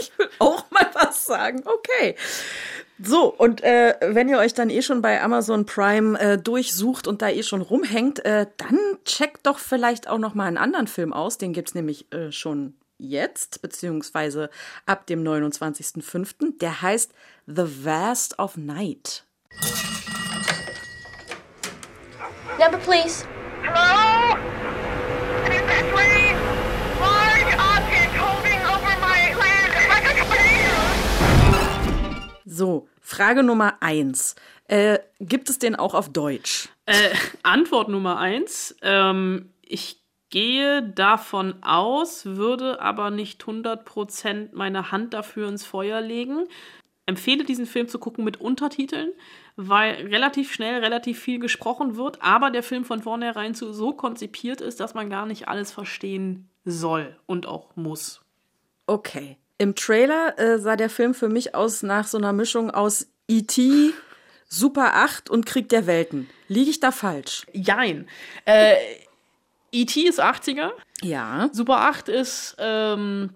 [0.38, 1.62] auch mal was sagen.
[1.64, 2.16] Okay.
[2.98, 7.20] So, und äh, wenn ihr euch dann eh schon bei Amazon Prime äh, durchsucht und
[7.20, 11.12] da eh schon rumhängt, äh, dann checkt doch vielleicht auch noch mal einen anderen Film
[11.12, 11.36] aus.
[11.36, 14.48] Den gibt's nämlich äh, schon jetzt, beziehungsweise
[14.86, 16.58] ab dem 29.05.
[16.58, 17.12] Der heißt
[17.46, 19.24] The Vast of Night.
[22.58, 23.26] Number, please.
[23.62, 24.36] Hello?
[25.46, 26.25] Is this
[32.56, 34.34] So, Frage Nummer eins.
[34.66, 36.70] Äh, gibt es den auch auf Deutsch?
[36.86, 38.74] Äh, Antwort Nummer eins.
[38.80, 46.48] Ähm, ich gehe davon aus, würde aber nicht 100% meine Hand dafür ins Feuer legen.
[47.04, 49.12] Empfehle diesen Film zu gucken mit Untertiteln,
[49.56, 54.62] weil relativ schnell relativ viel gesprochen wird, aber der Film von vornherein so, so konzipiert
[54.62, 58.22] ist, dass man gar nicht alles verstehen soll und auch muss.
[58.86, 59.36] Okay.
[59.58, 63.92] Im Trailer äh, sah der Film für mich aus nach so einer Mischung aus E.T.,
[64.48, 66.30] Super 8 und Krieg der Welten.
[66.46, 67.46] Liege ich da falsch?
[67.52, 68.06] Jein.
[68.44, 68.76] Äh,
[69.72, 70.00] E.T.
[70.02, 70.70] ist 80er,
[71.02, 71.48] Ja.
[71.52, 73.30] Super 8 ist ähm,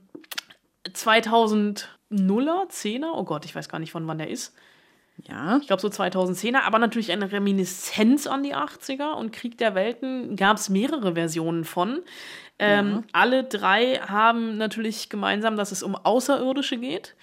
[0.86, 4.54] 2000er, 10er, oh Gott, ich weiß gar nicht, von wann der ist.
[5.28, 5.58] Ja.
[5.60, 10.36] Ich glaube so 2010er, aber natürlich eine Reminiszenz an die 80er und Krieg der Welten
[10.36, 12.00] gab es mehrere Versionen von.
[12.60, 17.16] Ähm, Alle drei haben natürlich gemeinsam, dass es um Außerirdische geht.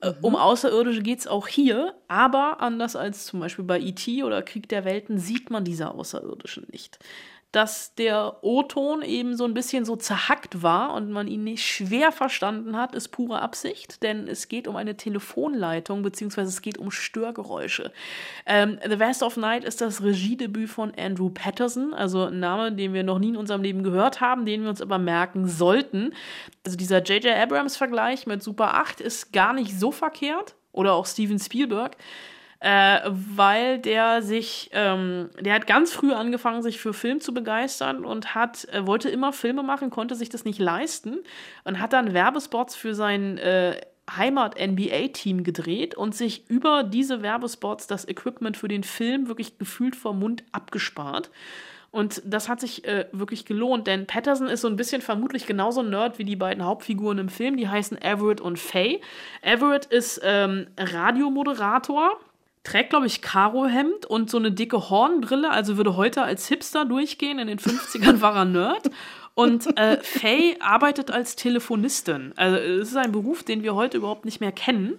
[0.00, 4.24] Äh, Um Außerirdische geht es auch hier, aber anders als zum Beispiel bei E.T.
[4.24, 6.98] oder Krieg der Welten sieht man diese Außerirdischen nicht.
[7.52, 12.12] Dass der O-Ton eben so ein bisschen so zerhackt war und man ihn nicht schwer
[12.12, 16.90] verstanden hat, ist pure Absicht, denn es geht um eine Telefonleitung, beziehungsweise es geht um
[16.90, 17.92] Störgeräusche.
[18.46, 22.94] Ähm, The Vast of Night ist das Regiedebüt von Andrew Patterson, also ein Name, den
[22.94, 26.14] wir noch nie in unserem Leben gehört haben, den wir uns aber merken sollten.
[26.64, 27.36] Also dieser J.J.
[27.36, 30.54] Abrams-Vergleich mit Super 8 ist gar nicht so verkehrt.
[30.72, 31.96] Oder auch Steven Spielberg
[32.60, 38.04] äh, weil der sich, ähm, der hat ganz früh angefangen, sich für Film zu begeistern
[38.04, 41.18] und hat, äh, wollte immer Filme machen, konnte sich das nicht leisten
[41.64, 43.80] und hat dann Werbespots für sein äh,
[44.14, 50.18] Heimat-NBA-Team gedreht und sich über diese Werbespots das Equipment für den Film wirklich gefühlt vom
[50.18, 51.30] Mund abgespart.
[51.92, 55.82] Und das hat sich äh, wirklich gelohnt, denn Patterson ist so ein bisschen vermutlich genauso
[55.82, 57.56] Nerd wie die beiden Hauptfiguren im Film.
[57.56, 59.00] Die heißen Everett und Faye.
[59.42, 62.20] Everett ist ähm, Radiomoderator,
[62.62, 67.38] trägt, glaube ich, Karohemd und so eine dicke Hornbrille, also würde heute als Hipster durchgehen.
[67.38, 68.90] In den 50ern war er Nerd.
[69.34, 72.32] Und äh, Faye arbeitet als Telefonistin.
[72.36, 74.98] Also es ist ein Beruf, den wir heute überhaupt nicht mehr kennen.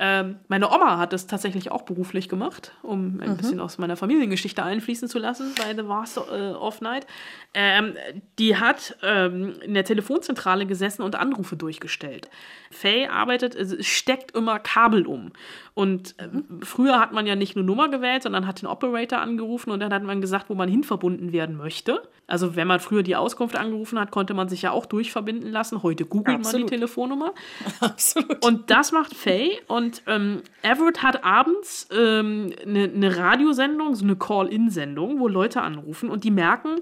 [0.00, 4.62] Ähm, meine Oma hat das tatsächlich auch beruflich gemacht, um ein bisschen aus meiner Familiengeschichte
[4.62, 7.06] einfließen zu lassen bei The Vast äh, of Night.
[7.52, 7.94] Ähm,
[8.38, 12.30] die hat ähm, in der Telefonzentrale gesessen und Anrufe durchgestellt.
[12.70, 15.32] Faye arbeitet, also steckt immer Kabel um.
[15.74, 19.70] Und ähm, früher hat man ja nicht nur Nummer gewählt, sondern hat den Operator angerufen
[19.70, 22.02] und dann hat man gesagt, wo man hin verbunden werden möchte.
[22.26, 25.82] Also wenn man früher die Auskunft angerufen hat, konnte man sich ja auch durchverbinden lassen.
[25.82, 26.68] Heute googelt man Absolut.
[26.68, 27.32] die Telefonnummer.
[27.80, 28.44] Absolut.
[28.44, 29.60] Und das macht Faye.
[29.66, 35.62] Und ähm, Everett hat abends eine ähm, ne- ne Radiosendung, so eine Call-In-Sendung, wo Leute
[35.62, 36.76] anrufen und die merken,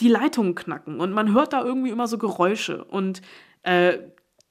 [0.00, 1.00] die Leitungen knacken.
[1.00, 2.84] Und man hört da irgendwie immer so Geräusche.
[2.84, 3.22] Und
[3.62, 3.98] äh,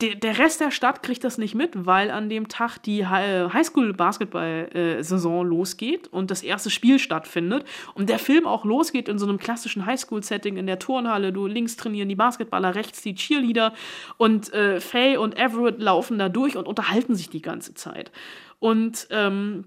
[0.04, 3.50] der, der Rest der Stadt kriegt das nicht mit, weil an dem Tag die Hi-
[3.52, 9.38] Highschool-Basketball-Saison losgeht und das erste Spiel stattfindet und der Film auch losgeht in so einem
[9.38, 11.32] klassischen Highschool-Setting in der Turnhalle.
[11.32, 13.74] Du links trainieren die Basketballer, rechts die Cheerleader
[14.18, 18.12] und äh, Faye und Everett laufen da durch und unterhalten sich die ganze Zeit.
[18.60, 19.64] Und ähm,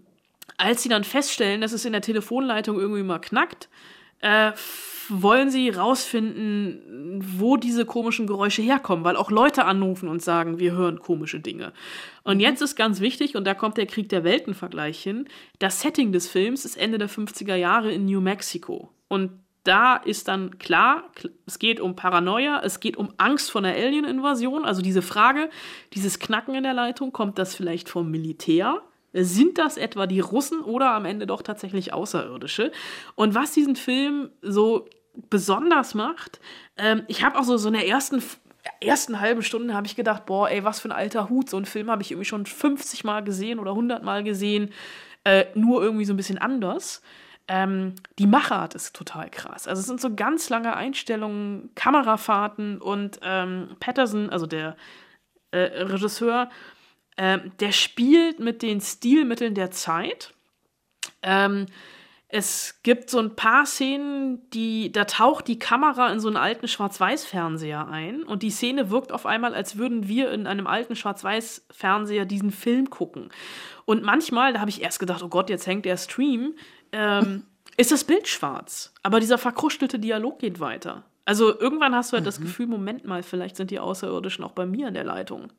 [0.58, 3.68] als sie dann feststellen, dass es in der Telefonleitung irgendwie mal knackt,
[4.20, 4.52] äh,
[5.08, 10.72] wollen sie rausfinden, wo diese komischen Geräusche herkommen, weil auch Leute anrufen und sagen, wir
[10.72, 11.72] hören komische Dinge.
[12.24, 15.28] Und jetzt ist ganz wichtig, und da kommt der Krieg der Welten-Vergleich hin,
[15.60, 18.90] das Setting des Films ist Ende der 50er Jahre in New Mexico.
[19.08, 19.30] Und
[19.62, 23.74] da ist dann klar, kl- es geht um Paranoia, es geht um Angst vor einer
[23.74, 24.64] Alien-Invasion.
[24.64, 25.50] Also diese Frage,
[25.92, 28.80] dieses Knacken in der Leitung, kommt das vielleicht vom Militär?
[29.24, 32.72] Sind das etwa die Russen oder am Ende doch tatsächlich Außerirdische?
[33.14, 34.88] Und was diesen Film so
[35.30, 36.40] besonders macht,
[36.76, 38.22] ähm, ich habe auch so, so in der ersten,
[38.80, 41.48] ersten halben Stunde habe ich gedacht, boah, ey, was für ein alter Hut.
[41.48, 44.72] So einen Film habe ich irgendwie schon 50 Mal gesehen oder 100 Mal gesehen,
[45.24, 47.02] äh, nur irgendwie so ein bisschen anders.
[47.48, 49.68] Ähm, die Machart ist total krass.
[49.68, 54.76] Also es sind so ganz lange Einstellungen, Kamerafahrten und ähm, Patterson, also der
[55.52, 56.50] äh, Regisseur,
[57.16, 60.34] ähm, der spielt mit den Stilmitteln der Zeit.
[61.22, 61.66] Ähm,
[62.28, 66.66] es gibt so ein paar Szenen, die, da taucht die Kamera in so einen alten
[66.66, 72.24] Schwarz-Weiß-Fernseher ein und die Szene wirkt auf einmal, als würden wir in einem alten Schwarz-Weiß-Fernseher
[72.24, 73.30] diesen Film gucken.
[73.84, 76.54] Und manchmal, da habe ich erst gedacht, oh Gott, jetzt hängt der Stream,
[76.90, 77.44] ähm,
[77.76, 78.92] ist das Bild schwarz.
[79.04, 81.04] Aber dieser verkrustelte Dialog geht weiter.
[81.24, 84.66] Also irgendwann hast du halt das Gefühl, Moment mal, vielleicht sind die Außerirdischen auch bei
[84.66, 85.52] mir in der Leitung.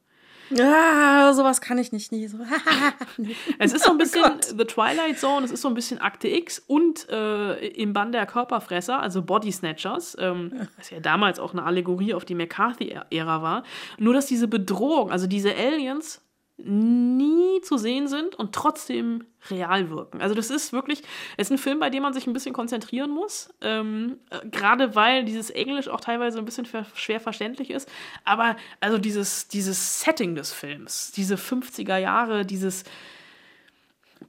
[0.60, 2.12] Ah, sowas kann ich nicht.
[2.12, 2.38] Nie so.
[3.60, 6.62] Es ist so ein bisschen The Twilight Zone, es ist so ein bisschen Akte X
[6.68, 11.64] und äh, im Bann der Körperfresser, also Body Snatchers, ähm, was ja damals auch eine
[11.64, 13.64] Allegorie auf die McCarthy-Ära war.
[13.98, 16.22] Nur, dass diese Bedrohung, also diese Aliens,
[16.58, 20.22] nie zu sehen sind und trotzdem real wirken.
[20.22, 21.04] Also das ist wirklich,
[21.38, 24.96] es ist ein Film, bei dem man sich ein bisschen konzentrieren muss, ähm, äh, gerade
[24.96, 27.90] weil dieses Englisch auch teilweise ein bisschen schwer verständlich ist.
[28.26, 32.84] Aber also dieses, dieses Setting des Films, diese 50er Jahre, dieses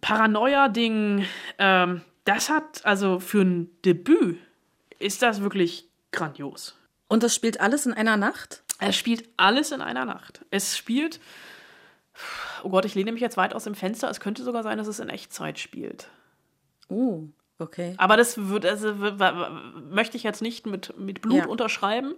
[0.02, 1.24] Paranoia-Ding,
[1.58, 4.38] ähm, das hat also für ein Debüt
[4.98, 6.76] ist das wirklich grandios.
[7.08, 8.62] Und das spielt alles in einer Nacht?
[8.78, 10.44] Es spielt alles in einer Nacht.
[10.50, 11.20] Es spielt,
[12.62, 14.10] oh Gott, ich lehne mich jetzt weit aus dem Fenster.
[14.10, 16.08] Es könnte sogar sein, dass es in Echtzeit spielt.
[16.88, 17.24] Oh,
[17.58, 17.94] okay.
[17.98, 18.94] Aber das wird, also,
[19.90, 21.46] möchte ich jetzt nicht mit, mit Blut Ja.
[21.46, 22.14] unterschreiben.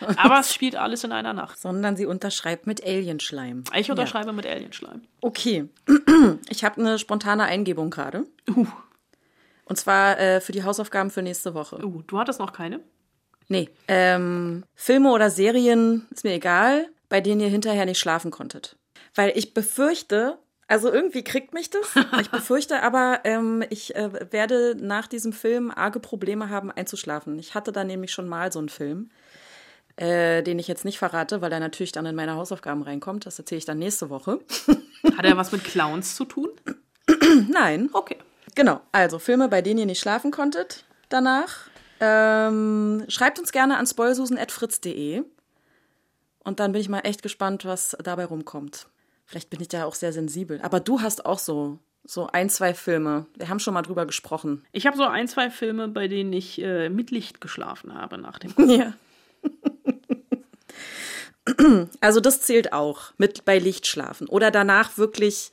[0.16, 1.58] Aber es spielt alles in einer Nacht.
[1.58, 3.64] Sondern sie unterschreibt mit Alienschleim.
[3.76, 5.02] Ich unterschreibe mit Alienschleim.
[5.20, 5.68] Okay.
[6.48, 8.24] Ich habe eine spontane Eingebung gerade.
[8.48, 8.66] Uh,
[9.66, 11.84] Und zwar äh, für die Hausaufgaben für nächste Woche.
[11.84, 12.80] uh, du hattest noch keine?
[13.48, 13.68] Nee.
[13.88, 18.76] Ähm, Filme oder Serien, ist mir egal, bei denen ihr hinterher nicht schlafen konntet.
[19.14, 21.94] Weil ich befürchte, also irgendwie kriegt mich das.
[22.20, 27.38] Ich befürchte aber, ähm, ich äh, werde nach diesem Film arge Probleme haben, einzuschlafen.
[27.38, 29.10] Ich hatte da nämlich schon mal so einen Film,
[29.96, 33.26] äh, den ich jetzt nicht verrate, weil er natürlich dann in meine Hausaufgaben reinkommt.
[33.26, 34.40] Das erzähle ich dann nächste Woche.
[35.16, 36.50] Hat er was mit Clowns zu tun?
[37.48, 37.90] Nein.
[37.92, 38.16] Okay.
[38.54, 41.68] Genau, also Filme, bei denen ihr nicht schlafen konntet danach.
[42.00, 45.22] Ähm, schreibt uns gerne an spoilsusen.fritz.de
[46.44, 48.86] und dann bin ich mal echt gespannt, was dabei rumkommt.
[49.26, 50.60] Vielleicht bin ich da auch sehr sensibel.
[50.62, 53.26] Aber du hast auch so, so ein, zwei Filme.
[53.36, 54.64] Wir haben schon mal drüber gesprochen.
[54.72, 58.38] Ich habe so ein, zwei Filme, bei denen ich äh, mit Licht geschlafen habe nach
[58.38, 58.92] dem Ja.
[62.00, 65.52] Also das zählt auch mit bei Lichtschlafen oder danach wirklich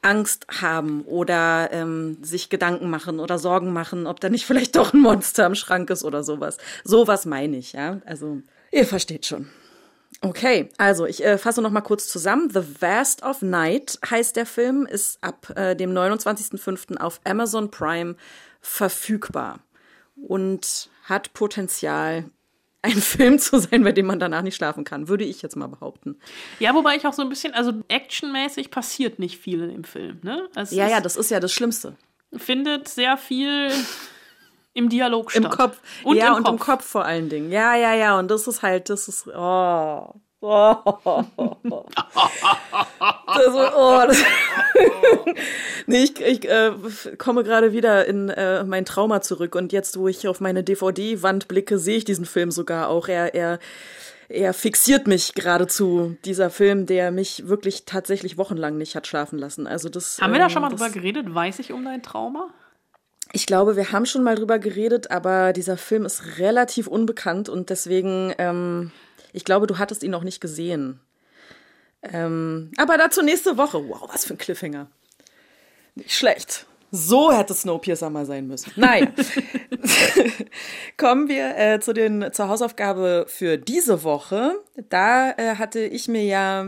[0.00, 4.92] Angst haben oder ähm, sich Gedanken machen oder Sorgen machen, ob da nicht vielleicht doch
[4.92, 6.58] ein Monster im Schrank ist oder sowas.
[6.84, 8.00] Sowas meine ich, ja.
[8.04, 9.48] Also ihr versteht schon.
[10.24, 12.48] Okay, also ich äh, fasse noch mal kurz zusammen.
[12.48, 16.96] The Vast of Night heißt der Film, ist ab äh, dem 29.05.
[16.98, 18.14] auf Amazon Prime
[18.60, 19.58] verfügbar
[20.16, 22.24] und hat Potenzial,
[22.82, 25.66] ein Film zu sein, bei dem man danach nicht schlafen kann, würde ich jetzt mal
[25.68, 26.16] behaupten.
[26.60, 30.18] Ja, wobei ich auch so ein bisschen, also actionmäßig passiert nicht viel in dem Film,
[30.22, 30.48] ne?
[30.56, 31.96] Es Ja, ist- ja, das ist ja das Schlimmste.
[32.36, 33.70] findet sehr viel
[34.74, 35.44] im Dialog statt.
[35.44, 35.80] Im Kopf.
[36.04, 36.52] Und ja, im und Kopf.
[36.52, 37.50] im Kopf vor allen Dingen.
[37.50, 38.18] Ja, ja, ja.
[38.18, 39.28] Und das ist halt, das ist.
[39.28, 40.14] Oh.
[40.44, 40.74] Oh.
[43.28, 44.18] Das, oh, das,
[45.86, 46.72] nee, ich, ich äh,
[47.16, 51.46] komme gerade wieder in äh, mein Trauma zurück und jetzt, wo ich auf meine DVD-Wand
[51.46, 53.06] blicke, sehe ich diesen Film sogar auch.
[53.06, 53.60] Er, er,
[54.28, 59.68] er fixiert mich geradezu, dieser Film, der mich wirklich tatsächlich wochenlang nicht hat schlafen lassen.
[59.68, 60.20] Also das.
[60.20, 61.32] Haben wir da ähm, schon mal das, drüber geredet?
[61.32, 62.48] Weiß ich um dein Trauma?
[63.32, 67.70] Ich glaube, wir haben schon mal drüber geredet, aber dieser Film ist relativ unbekannt und
[67.70, 68.92] deswegen, ähm,
[69.32, 71.00] ich glaube, du hattest ihn noch nicht gesehen.
[72.02, 73.88] Ähm, aber dazu nächste Woche.
[73.88, 74.88] Wow, was für ein Cliffhanger.
[75.94, 76.66] Nicht schlecht.
[76.90, 78.70] So hätte Snowpiercer mal sein müssen.
[78.76, 79.14] Nein.
[80.98, 84.60] Kommen wir äh, zu den, zur Hausaufgabe für diese Woche.
[84.90, 86.66] Da äh, hatte ich mir ja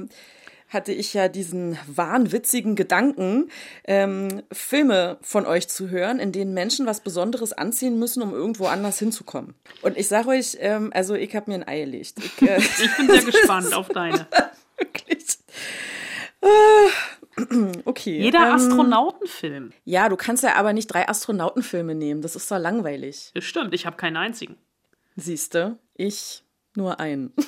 [0.75, 3.51] hatte ich ja diesen wahnwitzigen Gedanken,
[3.85, 8.67] ähm, Filme von euch zu hören, in denen Menschen was Besonderes anziehen müssen, um irgendwo
[8.67, 9.55] anders hinzukommen.
[9.83, 12.19] Und ich sage euch, ähm, also ich habe mir ein Ei gelegt.
[12.19, 14.27] Ich, äh, Ich bin sehr gespannt auf deine.
[14.77, 15.39] wirklich.
[16.41, 16.49] Äh,
[17.85, 18.21] Okay.
[18.21, 19.73] Jeder ähm, Astronautenfilm.
[19.85, 22.23] Ja, du kannst ja aber nicht drei Astronautenfilme nehmen.
[22.23, 23.33] Das ist doch langweilig.
[23.35, 24.57] Das stimmt, ich habe keinen einzigen.
[25.17, 26.45] Siehste, ich
[26.77, 27.33] nur einen.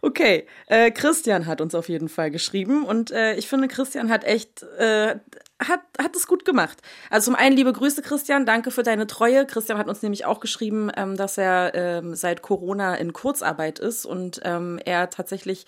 [0.00, 4.24] Okay, äh, Christian hat uns auf jeden Fall geschrieben und äh, ich finde, Christian hat
[4.24, 5.16] echt, äh,
[5.58, 6.78] hat, hat es gut gemacht.
[7.10, 9.44] Also zum einen liebe Grüße, Christian, danke für deine Treue.
[9.44, 14.06] Christian hat uns nämlich auch geschrieben, ähm, dass er ähm, seit Corona in Kurzarbeit ist
[14.06, 15.66] und ähm, er tatsächlich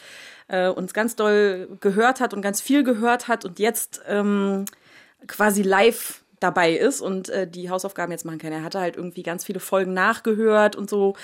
[0.49, 4.65] äh, uns ganz doll gehört hat und ganz viel gehört hat und jetzt ähm,
[5.27, 8.53] quasi live dabei ist und äh, die Hausaufgaben jetzt machen kann.
[8.53, 11.15] Er hatte halt irgendwie ganz viele Folgen nachgehört und so,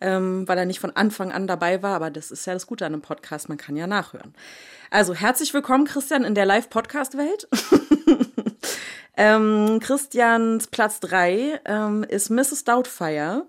[0.00, 1.96] ähm, weil er nicht von Anfang an dabei war.
[1.96, 4.34] Aber das ist ja das Gute an einem Podcast, man kann ja nachhören.
[4.90, 7.48] Also herzlich willkommen, Christian, in der Live-Podcast-Welt.
[9.16, 12.64] ähm, Christians Platz drei ähm, ist Mrs.
[12.64, 13.46] Doubtfire.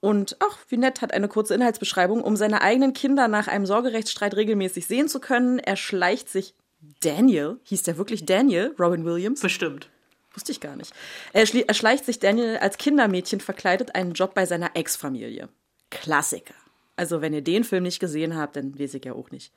[0.00, 2.22] Und ach, wie nett, hat eine kurze Inhaltsbeschreibung.
[2.22, 6.54] Um seine eigenen Kinder nach einem Sorgerechtsstreit regelmäßig sehen zu können, erschleicht sich
[7.00, 9.40] Daniel, hieß der wirklich Daniel, Robin Williams?
[9.40, 9.88] Bestimmt.
[10.34, 10.92] Wusste ich gar nicht.
[11.32, 15.48] Er erschleicht sich Daniel als Kindermädchen verkleidet einen Job bei seiner Ex-Familie.
[15.90, 16.54] Klassiker.
[16.96, 19.52] Also, wenn ihr den Film nicht gesehen habt, dann weiß ich ja auch nicht.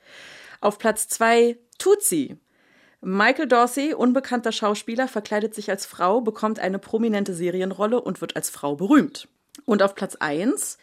[0.62, 2.38] Auf Platz zwei Tutsi.
[3.02, 8.50] Michael Dorsey, unbekannter Schauspieler, verkleidet sich als Frau, bekommt eine prominente Serienrolle und wird als
[8.50, 9.28] Frau berühmt.
[9.66, 10.78] Und auf Platz eins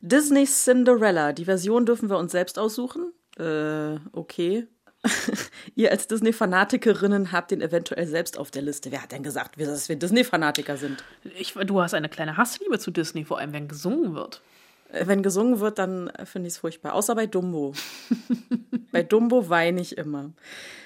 [0.00, 1.32] Disney's Cinderella.
[1.32, 3.12] Die Version dürfen wir uns selbst aussuchen.
[3.38, 4.66] Äh, okay.
[5.74, 8.90] Ihr als Disney-Fanatikerinnen habt den eventuell selbst auf der Liste.
[8.90, 11.04] Wer hat denn gesagt, dass wir Disney-Fanatiker sind?
[11.36, 14.42] Ich, du hast eine kleine Hassliebe zu Disney, vor allem wenn gesungen wird.
[14.90, 16.94] Äh, Wenn gesungen wird, dann äh, finde ich es furchtbar.
[16.94, 17.74] Außer bei Dumbo.
[18.92, 20.32] bei Dumbo weine ich immer.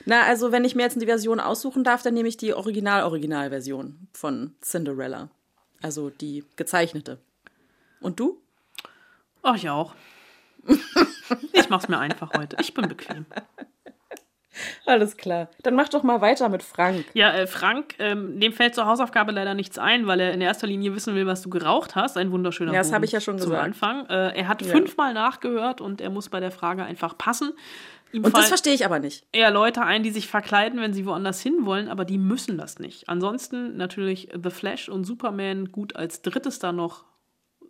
[0.04, 4.08] Na, also wenn ich mir jetzt die Version aussuchen darf, dann nehme ich die Original-Original-Version
[4.12, 5.30] von Cinderella.
[5.80, 7.18] Also die gezeichnete.
[8.00, 8.40] Und du?
[9.42, 9.94] Ach, ich auch.
[11.54, 12.58] Ich mach's mir einfach heute.
[12.60, 13.24] Ich bin bequem.
[14.86, 15.48] Alles klar.
[15.62, 17.04] Dann mach doch mal weiter mit Frank.
[17.14, 20.66] Ja, äh, Frank, ähm, dem fällt zur Hausaufgabe leider nichts ein, weil er in erster
[20.66, 22.16] Linie wissen will, was du geraucht hast.
[22.16, 23.64] Ein wunderschöner Ja, das Bogen hab ich ja schon zum gesagt.
[23.64, 24.06] Anfang.
[24.06, 24.68] Äh, er hat Ja.
[24.68, 27.52] fünfmal nachgehört und er muss bei der Frage einfach passen.
[28.12, 29.24] Ihm Und das verstehe ich aber nicht.
[29.32, 32.78] eher Leute ein, die sich verkleiden, wenn sie woanders hin wollen, aber die müssen das
[32.78, 33.08] nicht.
[33.08, 37.04] Ansonsten natürlich The Flash und Superman gut als drittes da noch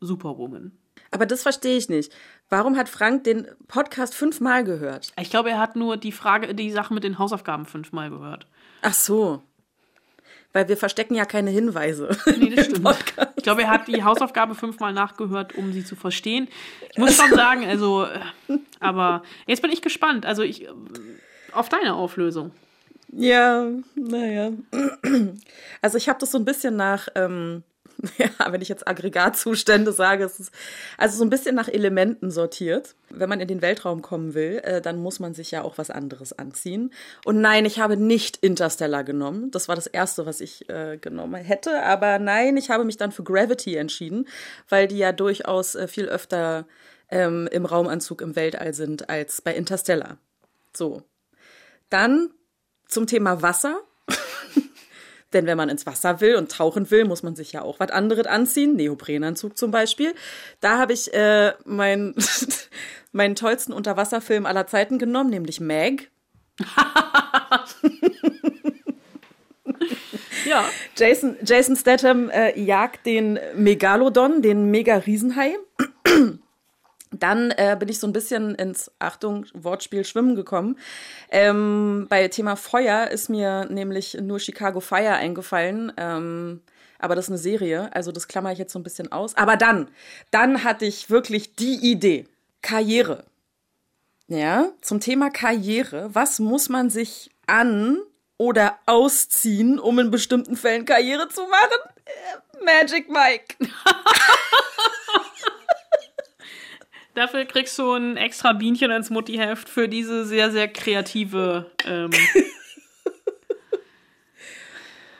[0.00, 0.72] Superwoman.
[1.10, 2.12] Aber das verstehe ich nicht.
[2.48, 5.12] Warum hat Frank den Podcast fünfmal gehört?
[5.20, 8.46] Ich glaube, er hat nur die Frage, die Sache mit den Hausaufgaben fünfmal gehört.
[8.82, 9.42] Ach so.
[10.52, 12.16] Weil wir verstecken ja keine Hinweise.
[12.38, 12.84] Nee, das stimmt.
[12.84, 13.32] Podcast.
[13.36, 16.48] Ich glaube, er hat die Hausaufgabe fünfmal nachgehört, um sie zu verstehen.
[16.90, 20.26] Ich muss schon sagen, also, äh, aber jetzt bin ich gespannt.
[20.26, 20.72] Also ich äh,
[21.52, 22.52] auf deine Auflösung.
[23.12, 24.52] Ja, naja.
[25.82, 27.62] Also ich habe das so ein bisschen nach, ähm,
[28.18, 30.52] ja, wenn ich jetzt Aggregatzustände sage, es ist
[30.98, 32.94] also so ein bisschen nach Elementen sortiert.
[33.10, 35.90] Wenn man in den Weltraum kommen will, äh, dann muss man sich ja auch was
[35.90, 36.92] anderes anziehen.
[37.24, 39.50] Und nein, ich habe nicht Interstellar genommen.
[39.50, 41.82] Das war das Erste, was ich äh, genommen hätte.
[41.82, 44.26] Aber nein, ich habe mich dann für Gravity entschieden,
[44.68, 46.66] weil die ja durchaus äh, viel öfter
[47.08, 50.18] ähm, im Raumanzug im Weltall sind als bei Interstellar.
[50.74, 51.02] So.
[51.90, 52.30] Dann
[52.88, 53.80] zum Thema Wasser.
[55.32, 57.90] Denn wenn man ins Wasser will und tauchen will, muss man sich ja auch was
[57.90, 58.76] anderes anziehen.
[58.76, 60.14] Neoprenanzug zum Beispiel.
[60.60, 62.14] Da habe ich äh, mein,
[63.12, 66.10] meinen tollsten Unterwasserfilm aller Zeiten genommen, nämlich Meg.
[70.44, 70.64] Ja.
[70.96, 75.56] Jason, Jason Statham äh, jagt den Megalodon, den Mega-Riesenhai.
[77.12, 80.78] Dann äh, bin ich so ein bisschen ins, Achtung, Wortspiel Schwimmen gekommen.
[81.30, 85.92] Ähm, bei Thema Feuer ist mir nämlich nur Chicago Fire eingefallen.
[85.96, 86.60] Ähm,
[86.98, 89.36] aber das ist eine Serie, also das klammer ich jetzt so ein bisschen aus.
[89.36, 89.90] Aber dann,
[90.30, 92.26] dann hatte ich wirklich die Idee.
[92.62, 93.24] Karriere.
[94.28, 96.10] Ja, zum Thema Karriere.
[96.12, 97.98] Was muss man sich an
[98.38, 101.78] oder ausziehen, um in bestimmten Fällen Karriere zu machen?
[102.04, 103.56] Äh, Magic Mike.
[107.14, 111.70] Dafür kriegst du ein extra Bienchen ins Muttiheft für diese sehr, sehr kreative.
[111.86, 112.10] Ähm,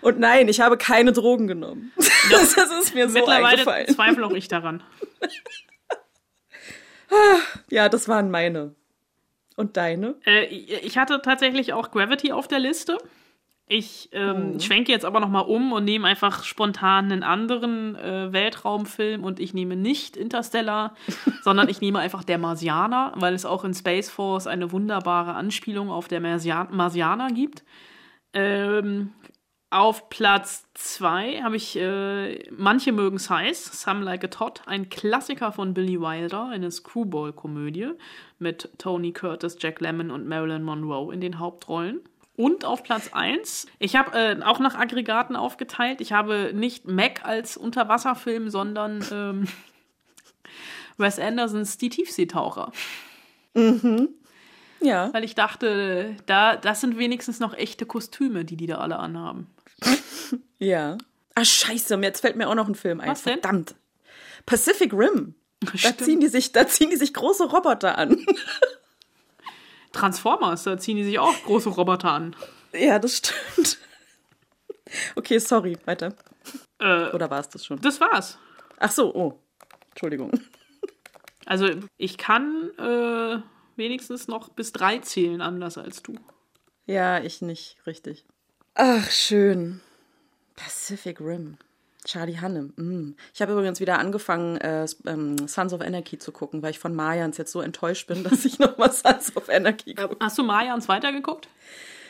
[0.03, 1.93] Und nein, ich habe keine Drogen genommen.
[2.31, 3.89] Das, ist mir so mittlerweile eingefallen.
[3.89, 4.83] zweifle auch ich daran.
[7.69, 8.75] Ja, das waren meine.
[9.57, 10.15] Und deine?
[10.25, 12.97] Äh, ich hatte tatsächlich auch Gravity auf der Liste.
[13.69, 19.25] Ich ähm, schwenke jetzt aber nochmal um und nehme einfach spontan einen anderen äh, Weltraumfilm
[19.25, 20.95] und ich nehme nicht Interstellar,
[21.43, 25.91] sondern ich nehme einfach Der Marsianer, weil es auch in Space Force eine wunderbare Anspielung
[25.91, 27.65] auf der Marsia Marsianer gibt.
[28.35, 29.13] Ähm,
[29.71, 35.51] Auf Platz 2 habe ich äh, Manche mögen's heiß, Some Like a Tot, ein Klassiker
[35.53, 37.93] von Billy Wilder, eine Screwball-Komödie
[38.39, 42.01] mit Tony Curtis, Jack Lemmon und Marilyn Monroe in den Hauptrollen.
[42.37, 46.01] Und auf Platz 1, ich habe äh, auch nach Aggregaten aufgeteilt.
[46.01, 49.49] Ich habe nicht Mac als Unterwasserfilm, sondern ähm,
[50.97, 52.73] Wes Andersons Die Tiefseetaucher.
[54.81, 55.13] Ja.
[55.13, 59.49] Weil ich dachte, da, das sind wenigstens noch echte Kostüme, die die da alle anhaben.
[60.59, 60.97] Ja.
[61.35, 63.11] Ah, scheiße, jetzt fällt mir auch noch ein Film ein.
[63.11, 63.41] Was denn?
[63.41, 63.75] Verdammt.
[64.47, 65.35] Pacific Rim.
[65.61, 66.01] Da Stimmt.
[66.03, 68.25] ziehen, die sich, da ziehen die sich große Roboter an.
[69.93, 72.37] Transformers, da ziehen die sich auch große Roboter an.
[72.73, 73.79] ja, das stimmt.
[75.17, 76.15] Okay, sorry, weiter.
[76.79, 77.81] Äh, Oder war es das schon?
[77.81, 78.39] das war's.
[78.79, 79.39] Ach so, oh.
[79.91, 80.31] Entschuldigung.
[81.47, 83.39] Also ich kann äh,
[83.77, 86.15] wenigstens noch bis drei zählen, anders als du.
[86.87, 88.25] Ja, ich nicht, richtig.
[88.75, 89.81] Ach, schön.
[90.57, 91.57] Pacific Rim.
[92.05, 92.73] Charlie Hannem.
[92.77, 93.17] Mm.
[93.33, 96.95] Ich habe übrigens wieder angefangen, äh, ähm, Sons of Anarchy zu gucken, weil ich von
[96.95, 100.17] Mayans jetzt so enttäuscht bin, dass ich nochmal Sons of Anarchy gucke.
[100.21, 101.49] Hast du Mayans weitergeguckt?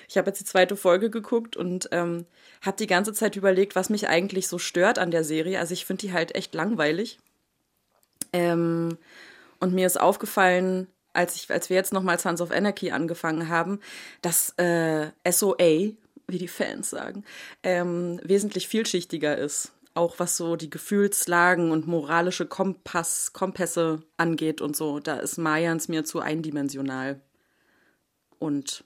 [0.09, 2.27] Ich habe jetzt die zweite Folge geguckt und ähm,
[2.61, 5.59] habe die ganze Zeit überlegt, was mich eigentlich so stört an der Serie.
[5.59, 7.19] Also ich finde die halt echt langweilig.
[8.33, 8.99] Ähm,
[9.61, 13.81] und mir ist aufgefallen, als, ich, als wir jetzt nochmal Sons of Anarchy angefangen haben,
[14.23, 15.93] dass äh, SOA,
[16.27, 17.25] wie die Fans sagen,
[17.63, 19.73] ähm, wesentlich vielschichtiger ist.
[19.95, 25.01] Auch was so die Gefühlslagen und moralische Kompass, Kompasse angeht und so.
[25.01, 27.21] Da ist Mayans mir zu eindimensional.
[28.39, 28.85] Und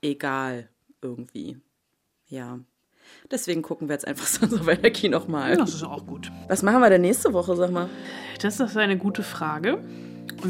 [0.00, 0.68] egal
[1.02, 1.58] irgendwie.
[2.28, 2.60] Ja.
[3.30, 5.56] Deswegen gucken wir jetzt einfach Sons of Anarchy nochmal.
[5.56, 6.30] Das ist auch gut.
[6.48, 7.88] Was machen wir denn nächste Woche, sag mal?
[8.40, 9.82] Das ist eine gute Frage.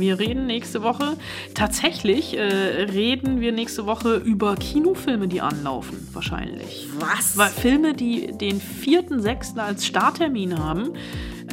[0.01, 1.17] Wir reden nächste Woche,
[1.55, 6.89] tatsächlich äh, reden wir nächste Woche über Kinofilme, die anlaufen, wahrscheinlich.
[6.99, 7.37] Was?
[7.37, 9.59] Weil Filme, die den 4.6.
[9.59, 10.91] als Starttermin haben,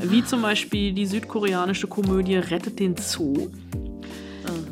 [0.03, 3.49] wie zum Beispiel die südkoreanische Komödie Rettet den Zoo.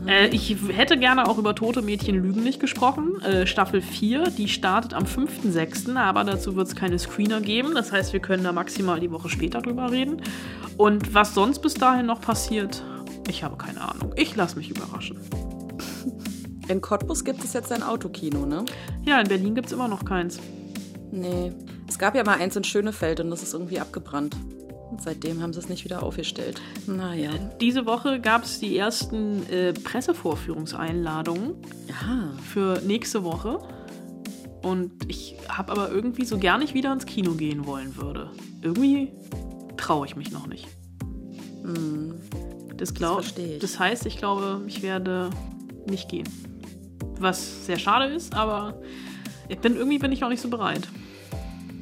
[0.07, 3.21] Äh, ich hätte gerne auch über Tote Mädchen Lügen nicht gesprochen.
[3.21, 7.75] Äh, Staffel 4, die startet am 5.6., aber dazu wird es keine Screener geben.
[7.75, 10.21] Das heißt, wir können da maximal die Woche später drüber reden.
[10.77, 12.83] Und was sonst bis dahin noch passiert,
[13.29, 14.13] ich habe keine Ahnung.
[14.15, 15.17] Ich lasse mich überraschen.
[16.67, 18.63] In Cottbus gibt es jetzt ein Autokino, ne?
[19.03, 20.39] Ja, in Berlin gibt es immer noch keins.
[21.11, 21.51] Nee.
[21.87, 24.35] Es gab ja mal eins in Schönefeld und das ist irgendwie abgebrannt.
[24.91, 26.61] Und seitdem haben sie es nicht wieder aufgestellt.
[26.85, 27.31] Naja.
[27.59, 31.55] Diese Woche gab es die ersten äh, Pressevorführungseinladungen
[31.87, 32.33] Ja.
[32.43, 33.57] für nächste Woche.
[34.61, 38.29] Und ich habe aber irgendwie so gar nicht wieder ins Kino gehen wollen würde.
[38.61, 39.11] Irgendwie
[39.77, 40.67] traue ich mich noch nicht.
[42.79, 43.23] Das, glaub, Hm.
[43.23, 43.59] verstehe ich.
[43.61, 45.29] das heißt, ich glaube, ich werde
[45.87, 46.27] nicht gehen.
[47.19, 48.79] Was sehr schade ist, aber
[49.49, 50.87] ich bin, irgendwie bin ich auch nicht so bereit.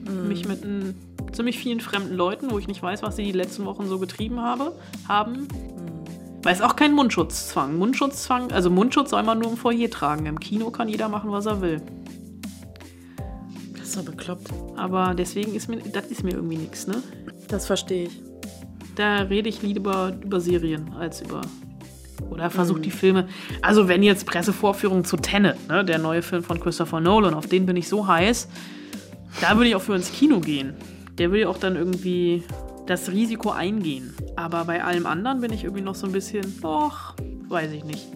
[0.07, 0.27] Hm.
[0.27, 0.95] Mich mit n-
[1.31, 4.41] ziemlich vielen fremden Leuten, wo ich nicht weiß, was sie die letzten Wochen so getrieben
[4.41, 4.73] habe,
[5.07, 5.35] haben.
[5.35, 5.47] Hm.
[6.43, 7.77] Weil es auch kein Mundschutzzwang.
[7.77, 10.25] Mundschutzzwang, also Mundschutz soll man nur im Foyer tragen.
[10.27, 11.81] Im Kino kann jeder machen, was er will.
[13.73, 14.47] Das ist so bekloppt.
[14.75, 17.03] Aber deswegen ist mir, das ist mir irgendwie nichts, ne?
[17.49, 18.21] Das verstehe ich.
[18.97, 21.41] Da rede ich lieber über Serien als über.
[22.31, 23.27] Oder versuche die Filme.
[23.61, 27.67] Also, wenn jetzt Pressevorführung zu Tenet, ne, der neue Film von Christopher Nolan, auf den
[27.67, 28.49] bin ich so heiß,
[29.39, 30.73] da würde ich auch für ins Kino gehen.
[31.19, 32.43] Der will ja auch dann irgendwie
[32.87, 34.15] das Risiko eingehen.
[34.35, 37.13] Aber bei allem anderen bin ich irgendwie noch so ein bisschen, och,
[37.49, 38.07] weiß ich nicht.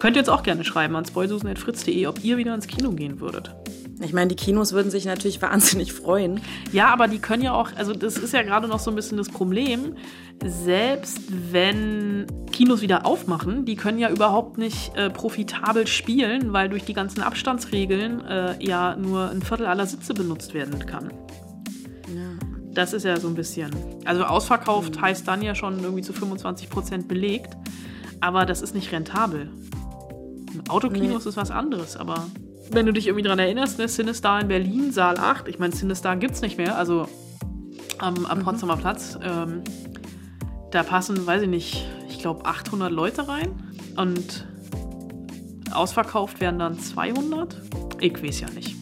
[0.00, 3.54] Könnt ihr jetzt auch gerne schreiben an spoilsusen.fritz.de, ob ihr wieder ins Kino gehen würdet.
[4.00, 6.40] Ich meine, die Kinos würden sich natürlich wahnsinnig freuen.
[6.72, 9.18] Ja, aber die können ja auch, also das ist ja gerade noch so ein bisschen
[9.18, 9.94] das Problem,
[10.44, 11.20] selbst
[11.52, 16.94] wenn Kinos wieder aufmachen, die können ja überhaupt nicht äh, profitabel spielen, weil durch die
[16.94, 21.12] ganzen Abstandsregeln äh, ja nur ein Viertel aller Sitze benutzt werden kann.
[22.72, 23.70] Das ist ja so ein bisschen.
[24.04, 27.56] Also ausverkauft heißt dann ja schon irgendwie zu 25% belegt,
[28.20, 29.50] aber das ist nicht rentabel.
[30.68, 32.26] Autokinos ist was anderes, aber
[32.70, 36.16] wenn du dich irgendwie dran erinnerst, ne, Cinestar in Berlin, Saal 8, ich meine, Cinestar
[36.16, 37.08] gibt's nicht mehr, also
[37.98, 39.62] am, am Potsdamer Platz, ähm,
[40.70, 43.52] da passen, weiß ich nicht, ich glaube 800 Leute rein
[43.96, 44.46] und
[45.72, 47.60] ausverkauft werden dann 200.
[48.00, 48.76] Ich weiß ja nicht.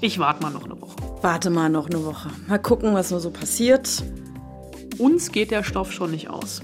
[0.00, 0.96] Ich warte mal noch eine Woche.
[1.22, 2.30] Warte mal noch eine Woche.
[2.48, 4.02] Mal gucken, was nur so passiert.
[4.98, 6.62] Uns geht der Stoff schon nicht aus.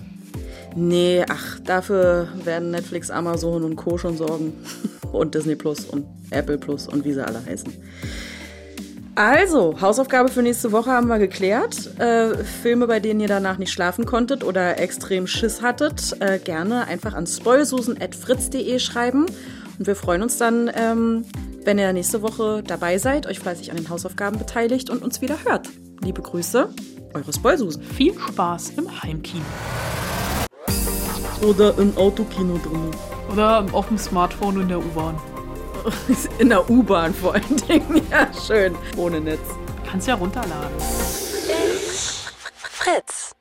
[0.74, 3.98] Nee, ach, dafür werden Netflix, Amazon und Co.
[3.98, 4.54] schon sorgen.
[5.12, 7.72] Und Disney Plus und Apple Plus und wie sie alle heißen.
[9.14, 11.98] Also, Hausaufgabe für nächste Woche haben wir geklärt.
[12.00, 16.86] Äh, Filme, bei denen ihr danach nicht schlafen konntet oder extrem Schiss hattet, äh, gerne
[16.86, 19.26] einfach an spoilsusen.fritz.de schreiben.
[19.78, 21.26] Und wir freuen uns dann, ähm,
[21.64, 25.36] wenn ihr nächste Woche dabei seid, euch fleißig an den Hausaufgaben beteiligt und uns wieder
[25.44, 25.68] hört.
[26.02, 26.70] Liebe Grüße,
[27.12, 27.82] eure Spoilsusen.
[27.82, 29.44] Viel Spaß im Heimkino.
[31.46, 32.90] Oder im Autokino drin.
[33.32, 35.18] Oder auf dem Smartphone in der U-Bahn.
[36.38, 38.02] In der U-Bahn vor allen Dingen.
[38.10, 38.76] Ja, schön.
[38.96, 39.40] Ohne Netz.
[39.88, 40.78] Kannst ja runterladen.
[42.56, 43.34] Fritz.